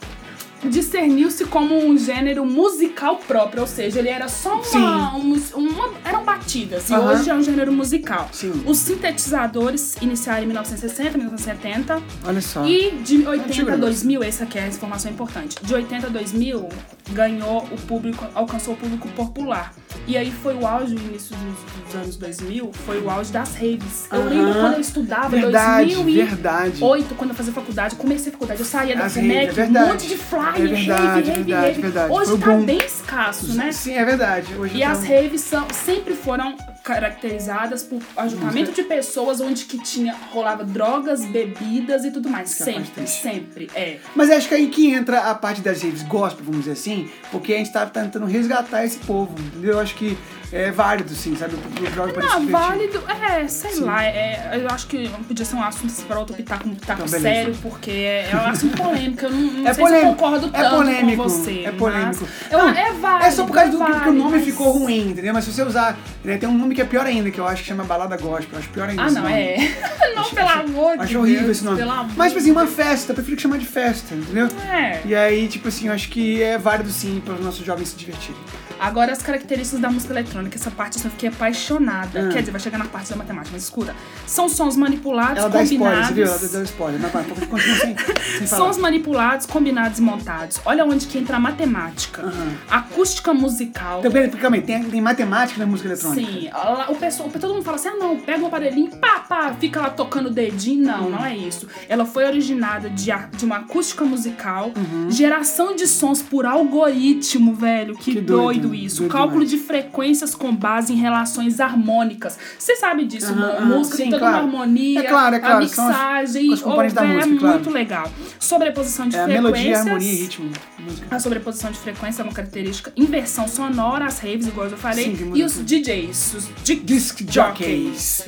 Discerniu-se 0.70 1.46
como 1.46 1.76
um 1.78 1.98
gênero 1.98 2.46
musical 2.46 3.18
próprio, 3.28 3.62
ou 3.62 3.68
seja, 3.68 4.00
ele 4.00 4.10
era 4.10 4.28
só 4.28 4.62
uma, 4.74 5.16
um- 5.16 5.40
uma- 5.56 5.90
eram 6.04 6.24
batidas, 6.24 6.90
e 6.90 6.94
Aham. 6.94 7.12
hoje 7.12 7.30
é 7.30 7.34
um 7.34 7.42
gênero 7.42 7.72
musical. 7.72 8.30
Sim. 8.32 8.64
Os 8.66 8.78
sintetizadores 8.78 9.96
iniciaram 10.02 10.44
em 10.44 10.48
1960, 10.48 11.18
1970, 11.18 12.02
Olha 12.26 12.42
só. 12.42 12.66
e 12.66 12.92
de 13.04 13.18
80 13.28 13.48
Antigo 13.48 13.70
a 13.70 13.72
negócio. 13.72 13.80
2000, 13.82 14.24
essa 14.24 14.44
aqui 14.44 14.58
é 14.58 14.64
a 14.64 14.68
informação 14.68 15.12
importante, 15.12 15.56
de 15.62 15.74
80 15.74 16.08
a 16.08 16.10
2000 16.10 16.70
ganhou 17.12 17.64
o 17.72 17.78
público, 17.88 18.26
alcançou 18.34 18.74
o 18.74 18.78
público 18.78 19.08
popular. 19.10 19.74
E 20.08 20.16
aí 20.16 20.32
foi 20.32 20.54
o 20.54 20.68
auge, 20.68 20.94
no 20.94 21.02
início 21.02 21.36
dos, 21.36 21.84
dos 21.86 21.96
anos 21.96 22.16
2000, 22.18 22.72
foi 22.86 23.02
o 23.02 23.10
auge 23.10 23.32
das 23.32 23.56
raves. 23.56 24.08
Eu 24.12 24.22
Aham. 24.22 24.30
lembro 24.30 24.54
quando 24.60 24.74
eu 24.76 24.80
estudava, 24.80 25.30
Verdade, 25.30 25.96
2008, 25.96 26.30
verdade. 26.30 27.16
quando 27.18 27.30
eu 27.32 27.36
fazia 27.36 27.52
faculdade, 27.54 27.96
eu 27.96 28.00
comecei 28.00 28.30
a 28.30 28.32
faculdade, 28.34 28.60
eu 28.60 28.66
saía 28.66 28.96
da 28.96 29.04
raves, 29.04 29.58
é 29.58 29.64
um 29.66 29.72
monte 29.88 30.08
de 30.08 30.16
flyer, 30.16 30.56
É 30.56 30.68
verdade, 30.68 30.86
rave, 30.86 31.32
rave, 31.32 31.44
verdade, 31.44 31.66
rave. 31.68 31.82
verdade. 31.82 32.14
Hoje 32.14 32.30
Foi 32.32 32.40
tá 32.40 32.46
bom. 32.46 32.66
bem 32.66 32.78
escasso, 32.78 33.54
né? 33.56 33.72
Sim, 33.72 33.94
é 33.94 34.06
verdade. 34.06 34.54
Hoje 34.56 34.78
E 34.78 34.84
as 34.84 35.04
raves 35.04 35.42
são, 35.42 35.68
sempre 35.74 36.14
foram 36.14 36.56
caracterizadas 36.86 37.84
por 37.84 38.00
ajuntamento 38.18 38.72
de 38.72 38.84
pessoas 38.84 39.42
onde 39.42 39.66
que 39.66 39.78
tinha, 39.80 40.16
rolava 40.32 40.64
drogas, 40.64 41.26
bebidas 41.26 42.06
e 42.06 42.12
tudo 42.12 42.30
mais. 42.30 42.52
Isso 42.52 42.64
é 42.64 42.66
Sempre, 42.66 42.82
bastante. 43.02 43.10
sempre. 43.12 43.70
É. 43.76 43.98
Mas 44.16 44.30
acho 44.30 44.48
que 44.48 44.56
aí 44.56 44.68
que 44.68 44.92
entra 44.94 45.20
a 45.32 45.36
parte 45.36 45.62
das 45.62 45.82
raves 45.82 46.04
gospel, 46.04 46.44
vamos 46.46 46.62
dizer 46.62 46.74
assim, 46.74 47.10
porque 47.32 47.54
a 47.54 47.58
gente 47.58 47.72
tá 47.72 47.86
tentando 47.86 48.26
resgatar 48.26 48.86
esse 48.86 48.98
povo, 49.00 49.36
entendeu? 49.40 49.74
Eu 49.74 49.80
acho 49.80 49.96
que 49.96 50.18
é 50.52 50.72
válido, 50.72 51.14
sim, 51.14 51.36
sabe? 51.36 51.56
Pro, 51.58 51.70
pro 51.72 51.92
jovem 51.94 52.14
poder 52.14 52.28
se 52.30 52.34
Não, 52.40 52.48
válido, 52.48 53.04
é, 53.10 53.48
sei 53.48 53.72
Sim. 53.72 53.80
lá, 53.82 54.04
é, 54.04 54.52
eu 54.62 54.68
acho 54.70 54.88
que 54.88 55.10
podia 55.28 55.44
ser 55.44 55.56
um 55.56 55.64
assunto 55.64 55.88
assim, 55.92 56.04
para 56.06 56.20
outro 56.20 56.36
pitaco, 56.36 56.70
um 56.70 56.76
pitaco 56.76 57.02
Então, 57.02 57.12
beleza. 57.20 57.36
sério, 57.36 57.56
porque 57.64 57.92
é, 57.92 58.30
é 58.32 58.36
um 58.36 58.46
assunto 58.46 58.78
polêmico, 58.78 59.26
eu 59.26 59.32
não, 59.32 59.40
não 59.42 59.66
É 59.68 59.74
sei 59.74 59.84
polêmico, 59.84 60.10
se 60.12 60.16
concordo 60.16 60.48
é 60.48 60.50
tanto 60.62 60.76
polêmico, 60.76 61.24
com 61.24 61.30
você. 61.30 61.64
é 61.66 61.72
polêmico. 61.72 62.28
Mas 62.44 62.52
eu, 62.52 62.60
Não, 62.60 62.70
é 62.70 62.92
válido, 62.94 63.26
É 63.26 63.32
só 63.32 63.46
por 63.46 63.54
causa 63.54 63.72
do 63.72 63.78
que- 63.80 63.86
que, 63.86 63.92
o 63.92 63.94
válido, 63.96 64.14
nome 64.14 64.36
mas- 64.38 64.46
ficou 64.46 64.72
ruim, 64.72 65.10
entendeu? 65.10 65.34
Mas 65.34 65.44
se 65.46 65.52
você 65.52 65.64
usar, 65.64 65.98
né, 66.24 66.38
tem 66.38 66.48
um 66.48 66.58
nome 66.58 66.75
que 66.76 66.82
é 66.82 66.86
pior 66.86 67.06
ainda, 67.06 67.32
que 67.32 67.40
eu 67.40 67.48
acho 67.48 67.62
que 67.64 67.68
chama 67.70 67.84
balada 67.84 68.16
gospel, 68.18 68.50
eu 68.54 68.60
acho 68.60 68.70
pior 68.70 68.90
ainda 68.90 69.02
Ah, 69.04 69.12
não, 69.12 69.28
é. 69.28 69.56
não, 70.16 70.24
pelo 70.30 70.50
amor 70.50 70.98
de 70.98 71.04
Acho 71.04 71.20
horrível 71.20 71.44
Deus, 71.46 71.58
esse 71.58 71.66
nome. 71.66 71.82
Mas, 72.16 72.28
tipo 72.32 72.42
assim, 72.42 72.52
uma 72.52 72.66
Deus. 72.66 72.76
festa, 72.76 73.12
eu 73.12 73.16
prefiro 73.16 73.36
que 73.38 73.42
chamar 73.44 73.58
de 73.58 73.66
festa, 73.66 74.14
entendeu? 74.14 74.48
É. 74.72 75.02
E 75.06 75.16
aí, 75.16 75.48
tipo 75.48 75.68
assim, 75.68 75.88
eu 75.88 75.94
acho 75.94 76.10
que 76.10 76.42
é 76.44 76.58
válido 76.58 76.90
sim 76.92 77.22
para 77.24 77.34
os 77.36 77.40
nossos 77.44 77.66
jovens 77.66 77.90
se 77.90 77.96
divertirem. 77.96 78.40
Agora 78.78 79.14
as 79.14 79.22
características 79.22 79.80
da 79.80 79.90
música 79.90 80.12
eletrônica, 80.12 80.58
essa 80.58 80.70
parte 80.70 80.98
assim, 80.98 81.08
eu 81.08 81.12
fiquei 81.12 81.30
apaixonada. 81.30 82.28
Ah. 82.28 82.34
Quer 82.34 82.40
dizer, 82.42 82.52
vai 82.52 82.60
chegar 82.60 82.78
na 82.78 82.86
parte 82.86 83.10
da 83.10 83.16
matemática, 83.16 83.52
mas 83.54 83.64
escuta. 83.64 83.96
São 84.28 84.50
sons 84.50 84.76
manipulados, 84.76 85.38
Ela 85.38 85.48
dá 85.50 85.64
spoiler, 85.64 85.80
combinados. 85.94 86.08
você 86.10 86.14
viu? 86.14 86.26
Ela 86.28 86.48
deu 86.50 86.64
spoiler. 86.64 87.00
Mas, 87.02 87.14
mas 87.14 87.48
continua 87.48 87.78
sem, 87.78 87.96
sem 88.38 88.48
falar. 88.48 88.66
Sons 88.66 88.78
manipulados, 88.78 89.46
combinados 89.46 90.00
e 90.00 90.02
montados. 90.02 90.60
Olha 90.66 90.84
onde 90.84 91.08
que 91.08 91.18
entra 91.18 91.38
a 91.38 91.40
matemática. 91.40 92.22
Aham. 92.24 92.54
Acústica 92.70 93.34
musical. 93.34 94.00
Então, 94.00 94.12
peraí, 94.12 94.30
calma 94.32 94.58
aí, 94.58 94.62
tem, 94.62 94.84
tem 94.84 95.02
matemática 95.02 95.58
na 95.58 95.66
música 95.66 95.88
eletrônica? 95.90 96.30
Sim, 96.30 96.50
lá, 96.74 96.92
o 96.92 96.96
pessoal, 96.96 97.30
todo 97.30 97.54
mundo 97.54 97.64
fala 97.64 97.78
assim: 97.78 97.90
ah, 97.90 97.96
não, 97.96 98.18
pega 98.20 98.44
um 98.44 98.48
aparelhinho, 98.48 98.90
pá, 98.98 99.20
pá, 99.20 99.54
fica 99.60 99.82
lá 99.82 99.90
tocando 99.90 100.28
o 100.28 100.30
dedinho. 100.32 100.86
Não, 100.86 101.10
não 101.10 101.26
é 101.26 101.36
isso. 101.36 101.68
Ela 101.90 102.06
foi 102.06 102.26
originada 102.26 102.90
de, 102.90 103.12
de 103.38 103.46
uma 103.46 103.58
acústica 103.58 104.04
musical, 104.06 104.72
geração 105.10 105.76
de 105.76 105.88
sons 105.88 106.22
por 106.22 106.46
algoritmo, 106.46 107.54
velho. 107.54 107.96
Que, 107.96 108.14
Que 108.16 108.22
doido, 108.22 108.68
doido, 108.70 108.76
isso. 108.76 108.98
doido 109.00 109.12
Cálculo 109.12 109.46
demais. 109.46 109.62
de 109.62 109.68
frequência 109.68 110.28
com 110.38 110.56
base 110.56 110.94
em 110.94 110.96
relações 110.96 111.60
harmônicas. 111.60 112.38
Você 112.58 112.76
sabe 112.76 113.06
disso, 113.06 113.32
aham, 113.34 113.66
música 113.66 113.98
sim, 113.98 114.04
tem 114.04 114.12
toda 114.12 114.20
claro. 114.22 114.46
uma 114.48 114.60
harmonia, 114.62 115.00
É 115.00 115.04
claro, 115.04 115.36
é 115.36 115.40
claro, 115.40 115.56
a 115.56 115.58
as- 115.60 115.64
mixagem, 115.66 116.58
componentes 116.58 116.94
da 116.94 117.02
oh, 117.04 117.08
música, 117.08 117.36
é 117.36 117.38
claro. 117.40 117.54
muito 117.56 117.70
legal. 117.70 118.12
Sobreposição 118.40 119.08
de 119.08 119.16
É 119.16 119.20
a 119.22 119.24
frequências. 119.26 119.54
melodia, 119.54 119.78
harmonia 119.80 120.12
e 120.12 120.16
ritmo. 120.16 120.50
Música. 120.80 121.08
A 121.16 121.20
sobreposição 121.20 121.72
de 121.72 121.78
frequência 121.80 122.22
é 122.22 122.24
uma 122.26 122.34
característica. 122.34 122.92
Inversão 122.96 123.48
sonora, 123.48 124.06
as 124.06 124.20
raves, 124.20 124.48
igual 124.48 124.68
eu 124.68 124.78
falei. 124.78 125.16
Sim, 125.16 125.32
e 125.34 125.44
os. 125.44 125.56
DJs, 125.66 126.36
os 126.36 126.50
di- 126.64 126.76
Disc 126.76 127.22
jockeys. 127.30 128.26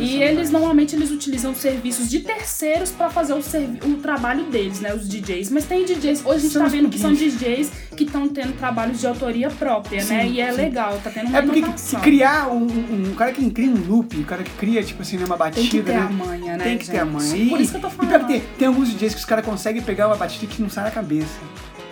E 0.00 0.22
eles 0.22 0.50
normalmente 0.50 0.94
eles 0.96 1.10
utilizam 1.10 1.54
serviços 1.54 2.08
de 2.08 2.20
terceiros 2.20 2.90
pra 2.90 3.10
fazer 3.10 3.32
o, 3.34 3.38
o 3.38 3.94
trabalho 3.96 4.44
deles, 4.44 4.80
né? 4.80 4.94
Os 4.94 5.08
DJs. 5.08 5.50
Mas 5.50 5.64
tem 5.64 5.84
DJs. 5.84 6.22
Hoje 6.24 6.36
a 6.36 6.38
gente 6.40 6.52
São 6.52 6.62
tá 6.62 6.68
vendo 6.68 6.88
que 6.88 6.98
são. 6.98 7.12
DJs 7.12 7.70
que 7.96 8.04
estão 8.04 8.28
tendo 8.28 8.52
trabalhos 8.58 9.00
de 9.00 9.06
autoria 9.06 9.48
própria, 9.48 10.04
né? 10.04 10.22
Sim, 10.24 10.32
E 10.32 10.40
é 10.40 10.50
sim. 10.50 10.56
legal, 10.56 11.00
tá 11.02 11.10
tendo 11.10 11.28
uma 11.28 11.38
É 11.38 11.42
porque 11.42 11.58
inovação. 11.60 12.00
criar 12.00 12.48
um, 12.48 12.66
um, 12.66 13.10
um 13.10 13.14
cara 13.14 13.32
que 13.32 13.50
cria 13.50 13.70
um 13.70 13.86
loop, 13.86 14.16
o 14.18 14.24
cara 14.24 14.42
que 14.42 14.50
cria, 14.52 14.82
tipo 14.82 15.00
assim, 15.02 15.16
né, 15.16 15.24
uma 15.24 15.36
batida, 15.36 15.60
Tem 15.62 15.70
que 15.70 15.82
ter 15.82 15.92
né? 15.92 15.98
a 15.98 16.08
manha, 16.10 16.56
né, 16.58 16.64
Tem 16.64 16.78
que 16.78 16.86
ter 16.90 16.98
a 16.98 17.04
gente? 17.04 17.12
manha. 17.14 17.48
Por 17.48 17.60
isso 17.60 17.70
que 17.70 17.76
eu 17.78 17.80
tô 17.80 17.88
E 17.88 17.90
falando. 17.92 18.26
tem, 18.26 18.40
tem 18.58 18.68
alguns 18.68 18.90
DJs 18.90 19.14
que 19.14 19.20
os 19.20 19.24
caras 19.24 19.44
conseguem 19.46 19.80
pegar 19.82 20.08
uma 20.08 20.16
batida 20.16 20.46
que 20.46 20.60
não 20.60 20.68
sai 20.68 20.84
da 20.84 20.90
cabeça. 20.90 21.38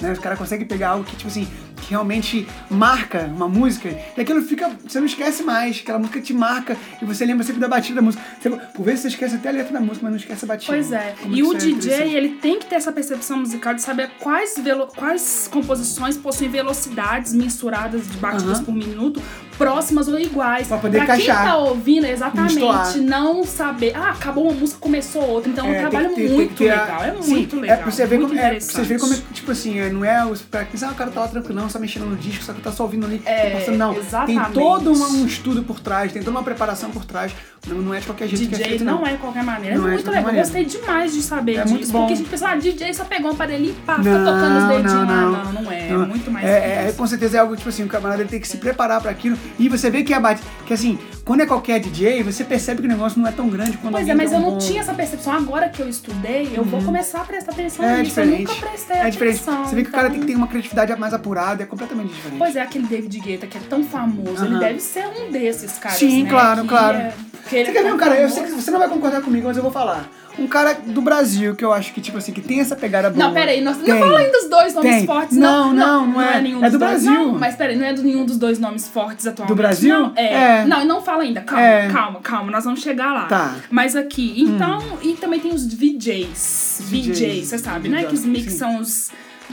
Né? 0.01 0.13
Os 0.13 0.19
caras 0.19 0.39
conseguem 0.39 0.67
pegar 0.67 0.91
algo 0.91 1.05
que, 1.05 1.17
tipo 1.17 1.29
assim, 1.29 1.49
que 1.85 1.91
realmente 1.91 2.47
marca 2.71 3.25
uma 3.35 3.49
música 3.49 3.89
e 4.17 4.21
aquilo 4.21 4.43
fica. 4.43 4.71
Você 4.87 4.99
não 4.99 5.07
esquece 5.07 5.43
mais. 5.43 5.81
Aquela 5.81 5.99
música 5.99 6.21
te 6.21 6.33
marca 6.33 6.77
e 7.01 7.05
você 7.05 7.25
lembra 7.25 7.45
sempre 7.45 7.61
da 7.61 7.69
batida 7.69 7.97
da 7.97 8.03
música. 8.03 8.23
Você, 8.41 8.51
por 8.51 8.83
vezes 8.85 9.01
você 9.03 9.09
esquece 9.09 9.37
até 9.37 9.49
a 9.51 9.53
letra 9.53 9.73
da 9.75 9.81
música, 9.81 10.01
mas 10.03 10.11
não 10.13 10.19
esquece 10.19 10.45
a 10.45 10.49
batida. 10.49 10.73
Pois 10.73 10.93
é. 10.93 11.15
Como 11.21 11.35
E 11.37 11.43
o 11.43 11.53
é 11.53 11.57
DJ, 11.57 11.73
interessante. 11.73 12.15
ele 12.17 12.29
tem 12.37 12.59
que 12.59 12.67
ter 12.67 12.77
essa 12.77 12.93
percepção 12.93 13.39
musical 13.39 13.75
de 13.75 13.83
saber 13.83 14.11
quais, 14.21 14.55
velo- 14.59 14.89
quais 14.89 15.49
composições 15.53 16.17
possuem 16.17 16.51
velocidades 16.51 17.33
mensuradas 17.33 18.09
de 18.09 18.17
batidas 18.19 18.61
por 18.61 18.75
minuto 18.75 19.23
próximas 19.59 20.09
ou 20.09 20.19
iguais. 20.19 20.67
Pra 20.69 20.79
poder 20.79 20.99
quem 20.99 21.05
encaixar. 21.05 21.45
tá 21.45 21.57
ouvindo, 21.57 22.07
exatamente, 22.07 22.99
não 23.01 23.45
saber, 23.45 23.93
ah, 23.97 24.11
acabou 24.11 24.45
uma 24.45 24.55
música, 24.55 24.79
começou 24.81 25.23
outra. 25.29 25.51
Então 25.51 25.67
é 25.67 25.69
um 25.69 25.73
tem 25.73 25.81
trabalho 25.81 26.15
ter- 26.15 26.31
muito 26.31 26.55
ter 26.57 26.71
a- 26.71 26.85
legal. 26.85 27.05
É 27.05 27.23
Sim, 27.23 27.31
muito 27.31 27.61
legal. 27.61 27.77
É 27.79 27.83
pra 27.83 27.91
você 27.91 28.07
ver 28.07 28.19
muito 28.19 28.29
como, 28.31 28.41
é, 28.41 28.59
pra 28.61 28.83
verem 28.83 28.99
como 28.99 29.15
é, 29.15 29.19
tipo 29.33 29.51
assim, 29.53 29.79
é, 29.81 29.91
não 29.91 30.05
é 30.05 30.25
os 30.27 30.43
pra 30.43 30.65
pensar, 30.65 30.89
ah, 30.89 30.93
o 30.93 30.95
cara 30.95 31.11
tá 31.11 31.21
lá 31.21 31.29
tranquilão, 31.29 31.69
só 31.69 31.79
mexendo 31.79 32.07
no 32.07 32.17
disco, 32.17 32.45
só 32.45 32.53
que 32.53 32.61
tá 32.61 32.73
só 32.73 32.83
ouvindo 32.85 33.07
ali. 33.07 33.23
É, 33.25 33.51
tá 33.51 33.59
passando, 33.59 33.77
não. 33.79 33.95
exatamente. 33.97 34.45
Tem 34.45 34.53
todo 34.53 34.93
um 34.93 35.27
estudo 35.27 35.63
por 35.63 35.81
trás, 35.81 36.13
tem 36.13 36.23
toda 36.23 36.37
uma 36.37 36.43
preparação 36.45 36.91
por 36.91 37.05
trás. 37.05 37.33
Não, 37.67 37.77
não 37.79 37.95
é 37.95 38.01
de 38.01 38.07
qualquer 38.07 38.29
jeito 38.29 38.49
que 38.49 38.55
é 38.55 38.59
DJ 38.59 38.69
feito, 38.71 38.85
não, 38.85 38.99
não. 39.01 39.07
é 39.07 39.13
de 39.13 39.19
qualquer 39.19 39.43
maneira. 39.43 39.77
Não 39.79 39.85
é 39.85 39.89
é 39.89 39.91
muito 39.93 40.05
qualquer 40.05 40.19
legal. 40.19 40.35
maneira. 40.35 40.47
Gostei 40.47 40.65
demais 40.81 41.13
de 41.15 41.23
saber 41.23 41.57
É 41.57 41.65
disso. 41.65 41.93
Porque 41.93 42.13
a 42.13 42.17
gente 42.17 42.29
pensa, 42.29 42.49
ah, 42.51 42.57
DJ 42.57 42.93
só 42.95 43.05
pegou 43.05 43.31
um 43.31 43.35
aparelho 43.35 43.67
e 43.67 43.73
pá, 43.73 43.97
fica 43.97 44.19
Não, 44.19 44.25
tocando 44.35 44.59
os 44.59 44.65
dedinhos 44.69 44.93
não, 44.93 45.07
não. 45.07 45.45
Não, 45.53 45.63
não 45.63 45.73
é. 45.73 45.89
É 45.89 45.93
Não. 45.93 46.07
muito 46.07 46.31
mais 46.31 46.45
É, 46.47 46.89
é, 46.89 46.93
com 46.93 47.07
certeza 47.07 47.37
é 47.37 47.41
algo, 47.41 47.57
tipo 47.57 47.69
assim, 47.69 47.85
o 47.85 47.89
camarada 47.89 48.21
ele 48.23 48.29
tem 48.29 48.41
que 48.41 48.47
se 48.49 48.59
preparar 48.59 49.01
pra 49.01 49.11
aquilo. 49.11 49.39
E 49.59 49.69
você 49.69 49.89
vê 49.91 50.03
que 50.03 50.13
a 50.13 50.21
bate. 50.21 50.43
Que 50.67 50.75
assim, 50.75 50.99
quando 51.25 51.41
é 51.41 51.47
qualquer 51.47 51.81
DJ, 51.81 52.23
você 52.23 52.45
percebe 52.45 52.81
que 52.83 52.87
o 52.87 52.91
negócio 52.91 53.19
não 53.21 53.27
é 53.29 53.33
tão 53.33 53.49
grande 53.49 53.77
quando 53.79 53.93
Pois 53.95 54.09
é, 54.09 54.15
mas 54.15 54.33
eu 54.33 54.41
não 54.41 54.51
bom- 54.53 54.59
tinha 54.59 54.81
essa 54.81 54.93
percepção. 54.95 55.33
Agora 55.33 55.69
que 55.69 55.81
eu 55.81 55.89
estudei, 55.89 56.51
eu 56.55 56.65
vou 56.65 56.83
começar 56.83 57.23
a 57.23 57.25
prestar 57.25 57.53
atenção 57.53 57.85
É 57.85 57.93
nisso. 57.99 58.05
diferente. 58.05 58.43
Eu 58.45 58.49
nunca 58.55 58.67
prestei 58.67 58.97
É 58.97 59.11
diferente. 59.11 59.37
atenção. 59.41 59.65
Você 59.65 59.75
vê 59.75 59.83
que 59.83 59.89
o 59.89 59.93
cara 59.93 60.09
então- 60.09 60.19
tem 60.19 60.21
que 60.21 60.33
ter 60.33 60.37
uma 60.37 60.47
criatividade 60.49 60.95
mais 60.99 61.15
apurada, 61.15 61.63
é 61.63 61.67
completamente 61.67 62.13
diferente. 62.13 62.39
Pois 62.39 62.57
é, 62.57 62.61
aquele 62.63 62.87
David 62.87 63.19
Guetta 63.21 63.47
que 63.47 63.57
é 63.57 63.61
tão 63.69 63.83
famoso, 63.85 64.45
ele 64.45 64.55
Aham. 64.55 64.59
deve 64.59 64.81
ser 64.81 65.07
um 65.07 65.31
desses 65.31 65.73
caras, 65.79 65.99
Sim, 65.99 66.25
né, 66.25 66.31
claro, 66.31 66.63
que 66.63 66.69
claro. 66.69 66.99
é- 66.99 67.15
que 67.49 67.57
ele 67.57 67.65
Você 67.67 67.71
é 67.71 67.75
quer 67.75 67.83
ver 67.83 67.89
tão 67.89 67.97
um 67.97 67.99
cara? 67.99 68.17
Eu 68.21 68.29
sei 68.29 68.43
que 68.45 68.51
você 68.51 68.71
não 68.71 68.79
vai 68.79 68.89
concordar 68.89 69.21
comigo, 69.23 69.47
mas 69.47 69.57
eu 69.57 69.63
vou 69.63 69.73
falar. 69.73 70.09
Um 70.37 70.49
cara 70.49 70.75
do 70.75 71.01
Brasil 71.01 71.55
que 71.55 71.65
eu 71.65 71.73
acho 71.73 71.93
que, 71.95 72.01
tipo 72.01 72.19
assim, 72.19 72.33
que 72.33 72.41
tem 72.41 72.59
essa 72.59 72.75
pegada 72.75 73.09
boa. 73.09 73.27
Não, 73.27 73.33
peraí, 73.33 73.61
nós 73.61 73.77
não 73.79 73.99
falando 73.99 74.33
dos 74.33 74.51
dois 74.51 74.75
nomes 74.75 74.91
Tem. 74.97 75.07
fortes, 75.07 75.37
Não, 75.37 75.73
não. 75.73 76.05
não, 76.05 76.13
não 76.15 76.21
é. 76.21 76.41
nenhum 76.41 76.65
É 76.65 76.71
do 76.71 76.77
dois, 76.79 76.91
Brasil. 76.91 77.13
Não, 77.13 77.39
mas 77.39 77.55
peraí, 77.55 77.77
não 77.77 77.87
é 77.87 77.93
do 77.93 78.03
nenhum 78.03 78.25
dos 78.27 78.37
dois 78.37 78.59
nomes 78.59 78.89
fortes 78.89 79.29
atualmente. 79.29 79.55
Do 79.55 79.57
Brasil? 79.57 79.97
Não, 79.97 80.13
é. 80.17 80.63
É. 80.63 80.65
Não, 80.65 80.85
não 80.85 81.03
fala 81.03 81.23
ainda. 81.23 81.41
Calma, 81.43 81.65
É. 81.65 81.89
calma, 81.89 82.21
calma. 82.21 82.51
Nós 82.51 82.65
vamos 82.65 82.81
chegar 82.81 83.13
lá. 83.13 83.27
Tá. 83.27 83.55
Mas 83.71 83.95
aqui, 83.95 84.35
então, 84.37 84.83
e 85.03 85.13
também 85.13 85.39
tem 85.39 85.53
os 85.55 85.65
VJs. 85.73 86.83
VJs, 86.89 87.19
VJs, 87.19 87.47
você 87.47 87.59
sabe, 87.59 87.89
né? 87.89 88.03
Que 88.05 88.15
os 88.15 88.21
sim. 88.21 88.29
mixam 88.31 88.81
os. 88.81 89.11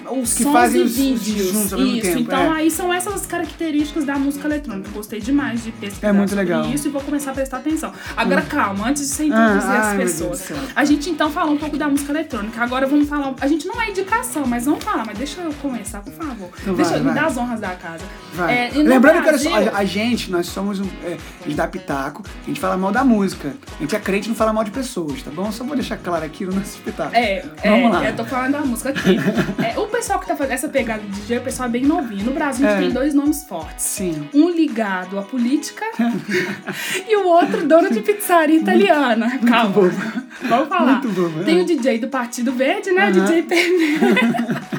Os 0.10 0.33
Que 0.33 0.43
sons 0.43 0.53
fazem 0.53 0.81
e 0.81 0.83
os- 0.83 0.91
os 0.91 0.98
vídeos. 0.98 1.51
juntos 1.51 1.74
ao 1.74 1.79
mesmo 1.79 1.93
isso. 1.98 2.07
tempo, 2.07 2.19
então, 2.19 2.41
é. 2.55 2.57
aí 2.60 2.71
são 2.71 2.93
essas 2.93 3.12
as 3.13 3.25
características 3.25 4.05
da 4.05 4.15
música 4.17 4.48
eletrônica. 4.48 4.89
Gostei 4.91 5.19
demais 5.19 5.63
de 5.63 5.71
pesquisar 5.74 6.07
É 6.07 6.12
muito 6.12 6.33
legal. 6.36 6.65
isso 6.65 6.88
e 6.88 6.91
vou 6.91 7.01
começar 7.01 7.31
a 7.31 7.33
prestar 7.33 7.57
atenção. 7.57 7.91
Agora, 8.15 8.41
calma, 8.41 8.88
antes 8.89 9.03
de 9.03 9.10
você 9.10 9.24
Ah, 9.24 9.25
introduzir 9.27 9.69
ai, 9.69 9.77
as 9.79 9.98
Deus 9.98 10.12
pessoas. 10.12 10.51
A 10.75 10.86
gente 10.86 11.10
então 11.10 11.29
falou 11.29 11.53
um 11.53 11.57
pouco 11.57 11.77
da 11.77 11.88
música 11.89 12.12
eletrônica. 12.12 12.62
Agora 12.62 12.88
vamos 12.88 13.07
falar. 13.10 13.33
A 13.41 13.48
gente 13.48 13.67
não 13.67 13.79
é 13.81 13.89
indicação, 13.89 14.45
mas 14.48 14.65
vamos 14.65 14.83
falar. 14.83 15.05
Mas 15.05 15.17
deixa 15.17 15.41
eu 15.41 15.51
começar, 15.62 16.00
por 16.01 16.13
favor. 16.13 16.50
Então 16.62 16.74
deixa 16.74 16.91
vai, 16.91 17.00
eu 17.00 17.03
me 17.03 17.12
vai. 17.12 17.21
dar 17.21 17.27
as 17.27 17.38
honras 17.38 17.60
da 17.60 17.69
casa. 17.71 18.03
Vai. 18.33 18.53
É, 18.53 18.71
Lembrando 18.75 19.17
que 19.24 19.27
Brasil- 19.29 19.51
a, 19.55 19.77
a 19.79 19.86
gente, 19.86 20.31
nós 20.31 20.48
somos 20.48 20.79
um. 20.79 20.88
É, 21.03 21.17
a 21.41 21.48
gente 21.48 21.55
dá 21.57 21.67
pitaco, 21.67 22.24
a 22.43 22.48
gente 22.48 22.60
fala 22.60 22.77
mal 22.77 22.91
da 22.91 23.03
música. 23.03 23.53
A 23.77 23.81
gente 23.81 23.95
é 23.95 24.00
crente 24.00 24.27
não 24.29 24.36
fala 24.36 24.51
mal 24.53 24.63
de 24.63 24.71
pessoas, 24.71 25.21
tá 25.21 25.29
bom? 25.31 25.51
Só 25.51 25.63
vou 25.63 25.75
deixar 25.75 25.98
claro 25.98 26.25
aqui 26.25 26.45
no 26.45 26.53
nosso 26.53 26.71
espetáculo. 26.77 27.15
É, 27.15 27.45
Vamos 27.63 27.86
é, 27.86 27.89
lá. 27.89 28.05
eu 28.05 28.15
tô 28.15 28.25
falando 28.25 28.51
da 28.53 28.62
música 28.62 28.89
aqui. 28.89 29.17
O 29.83 29.88
pessoal 29.88 30.19
que 30.19 30.27
tá 30.27 30.35
fazendo 30.35 30.53
essa 30.53 30.69
pegada 30.69 31.01
de 31.01 31.07
DJ, 31.21 31.39
o 31.39 31.41
pessoal 31.41 31.67
é 31.67 31.71
bem 31.71 31.83
novinho. 31.83 32.25
No 32.25 32.31
Brasil, 32.33 32.65
a 32.67 32.71
gente 32.71 32.79
É. 32.79 32.81
tem 32.85 32.91
dois 32.91 33.13
nomes 33.13 33.43
fortes. 33.43 33.85
Sim. 33.85 34.27
Um 34.33 34.50
ligado 34.50 35.17
à 35.19 35.21
política 35.21 35.85
e 37.07 37.15
o 37.17 37.27
outro 37.27 37.65
dono 37.67 37.89
de 37.91 38.00
pizzaria 38.01 38.57
italiana. 38.59 39.39
Calma. 39.47 39.91
Vamos 40.43 40.69
falar. 40.69 40.93
Muito 40.93 41.09
bobo, 41.09 41.43
Tem 41.43 41.59
é. 41.59 41.61
o 41.61 41.65
DJ 41.65 42.00
do 42.00 42.07
Partido 42.07 42.51
Verde, 42.51 42.91
né? 42.91 43.11
DJ 43.11 43.43
Pernê. 43.43 43.97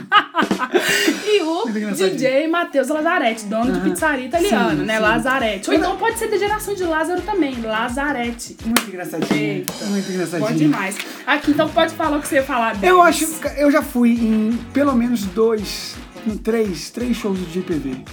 e 1.26 1.42
o 1.42 1.66
Muito. 1.66 1.94
DJ 1.94 2.49
Matheus 2.49 2.88
Lazzaretti, 2.88 3.44
dono 3.47 3.73
de 3.73 3.80
pizzaria 3.80 4.26
italiana, 4.26 4.71
Sim, 4.71 4.76
né? 4.82 4.97
sim. 4.97 5.00
Lazzaretti. 5.02 5.71
Ou 5.71 5.76
então 5.76 5.97
pode 5.97 6.18
ser 6.18 6.28
da 6.28 6.37
geração 6.38 6.75
de 6.75 6.85
Lázaro 6.85 7.21
também, 7.23 7.61
Lazzaretti. 7.61 8.56
Muito 8.64 8.88
engraçadinho. 8.88 9.40
Eita. 9.40 9.73
Muito 9.87 10.11
engraçadinho. 10.11 10.49
Bom 10.50 10.56
demais. 10.56 10.97
Aqui, 11.26 11.50
então 11.52 11.68
pode 11.68 11.94
falar 11.94 12.18
o 12.18 12.21
que 12.21 12.28
você 12.28 12.37
ia 12.37 12.42
falar 12.42 12.75
deles. 12.75 12.88
Eu 12.88 13.02
acho, 13.02 13.26
eu 13.56 13.71
já 13.71 13.82
fui 13.82 14.11
em 14.12 14.59
pelo 14.73 14.91
menos 14.94 15.25
dois, 15.25 15.96
três, 16.42 16.90
três 16.90 17.16
shows 17.16 17.38
do 17.38 17.50
GPV. 17.50 18.04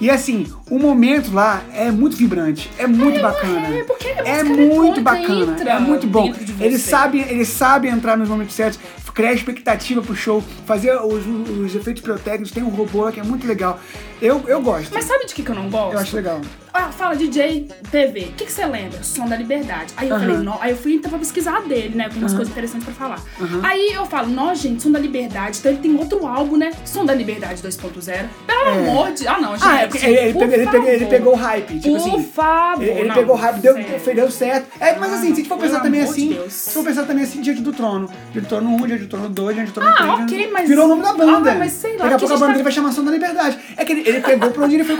E 0.00 0.10
assim, 0.10 0.46
o 0.70 0.78
momento 0.78 1.32
lá 1.32 1.62
é 1.72 1.90
muito 1.90 2.16
vibrante, 2.16 2.70
é 2.78 2.86
muito 2.86 3.20
bacana. 3.20 3.68
é, 3.68 3.84
porque 3.84 4.08
é 4.08 4.42
muito 4.42 5.00
bacana, 5.00 5.52
entra 5.52 5.70
é 5.70 5.78
muito 5.78 6.06
bom. 6.06 6.30
de. 6.32 6.62
Eles 6.62 6.82
sabem, 6.82 7.22
eles 7.22 7.48
sabem 7.48 7.90
entrar 7.90 8.16
nos 8.16 8.28
momentos 8.28 8.54
certos. 8.54 8.80
criar 9.14 9.32
expectativa 9.32 10.02
pro 10.02 10.14
show, 10.14 10.42
fazer 10.66 10.96
os, 10.96 11.24
os 11.26 11.74
efeitos 11.74 12.02
pirotécnicos, 12.02 12.50
tem 12.50 12.64
um 12.64 12.68
robô 12.68 13.04
lá 13.04 13.12
que 13.12 13.20
é 13.20 13.22
muito 13.22 13.46
legal. 13.46 13.80
Eu, 14.24 14.42
eu 14.48 14.60
gosto. 14.62 14.90
Mas 14.94 15.04
sabe 15.04 15.26
de 15.26 15.34
que, 15.34 15.42
que 15.42 15.50
eu 15.50 15.54
não 15.54 15.68
gosto? 15.68 15.92
Eu 15.92 15.98
acho 15.98 16.16
legal. 16.16 16.40
Ah, 16.72 16.90
fala 16.90 17.14
DJ 17.14 17.68
TV. 17.90 18.20
O 18.20 18.32
que, 18.32 18.46
que 18.46 18.50
você 18.50 18.64
lembra? 18.66 19.00
Som 19.02 19.28
da 19.28 19.36
Liberdade. 19.36 19.92
Aí 19.96 20.08
eu 20.08 20.18
falei, 20.18 20.38
não. 20.38 20.60
Aí 20.60 20.70
eu 20.72 20.76
fui 20.76 20.94
então 20.94 21.08
pra 21.10 21.18
pesquisar 21.20 21.60
dele, 21.62 21.94
né? 21.94 22.06
Algumas 22.06 22.32
coisas 22.32 22.48
interessantes 22.48 22.84
pra 22.86 22.94
falar. 22.94 23.22
Aí 23.62 23.92
eu 23.92 24.04
falo, 24.06 24.28
não, 24.28 24.52
gente, 24.54 24.82
Som 24.82 24.90
da 24.90 24.98
Liberdade. 24.98 25.58
Então 25.58 25.70
ele 25.70 25.80
tem 25.80 25.94
outro 25.96 26.26
álbum, 26.26 26.56
né? 26.56 26.72
Som 26.84 27.04
da 27.04 27.14
Liberdade 27.14 27.62
2.0. 27.62 28.24
Pelo 28.46 28.68
amor 28.90 29.12
de. 29.12 29.28
Ah, 29.28 29.38
não, 29.40 29.52
gente. 29.52 29.62
Ah, 29.64 29.82
é 29.82 29.86
porque 29.86 30.04
ele, 30.06 30.16
ele, 30.16 30.32
por 30.32 30.40
pegou, 30.48 30.54
ele, 30.56 30.70
pegou, 30.70 30.88
ele 30.88 31.06
pegou 31.06 31.32
o 31.34 31.36
hype. 31.36 31.78
Tipo 31.78 31.96
Por 31.96 32.08
assim. 32.08 32.24
favor. 32.24 32.82
Ele, 32.82 32.90
ele 32.98 33.08
não, 33.08 33.14
pegou 33.14 33.34
o 33.36 33.38
hype, 33.38 33.60
deu, 33.60 33.74
sério. 33.74 34.14
deu 34.14 34.30
certo. 34.30 34.66
É, 34.80 34.96
mas 34.96 35.12
assim, 35.12 35.26
se 35.26 35.32
a 35.32 35.36
gente 35.36 35.48
for 35.48 35.58
pensar 35.58 35.80
também 35.80 36.02
de 36.02 36.10
assim, 36.10 36.28
Deus. 36.30 36.52
se 36.52 36.70
for 36.72 36.84
pensar 36.84 37.04
também 37.04 37.24
assim, 37.24 37.40
Diante 37.40 37.60
do 37.60 37.72
Trono. 37.72 38.08
Diante 38.32 38.46
do 38.46 38.48
Trono 38.48 38.70
1, 38.70 38.86
Diante 38.86 39.02
do 39.04 39.08
Trono 39.08 39.28
2, 39.28 39.54
Diante 39.54 39.70
do 39.70 39.74
Trono 39.74 39.90
Ah, 39.90 39.96
3. 39.96 40.10
ok, 40.22 40.50
mas- 40.52 40.68
Virou 40.68 40.86
o 40.86 40.88
nome 40.88 41.02
da 41.02 41.12
banda. 41.12 41.52
Ah, 41.52 41.54
mas 41.54 41.72
sei 41.72 41.92
lá, 41.96 42.02
Daqui 42.04 42.14
a 42.14 42.18
pouco 42.18 42.34
a 42.34 42.36
banda 42.36 42.46
tá- 42.46 42.52
dele 42.52 42.64
vai 42.64 42.72
chamar 42.72 42.90
Som 42.92 43.04
da 43.04 43.12
Liberdade. 43.12 43.58
É 43.76 43.84
que 43.84 43.92
ele, 43.92 44.08
ele 44.14 44.24
pegou 44.24 44.50
pra 44.50 44.64
onde 44.64 44.74
ele 44.76 44.84
foi. 44.84 44.96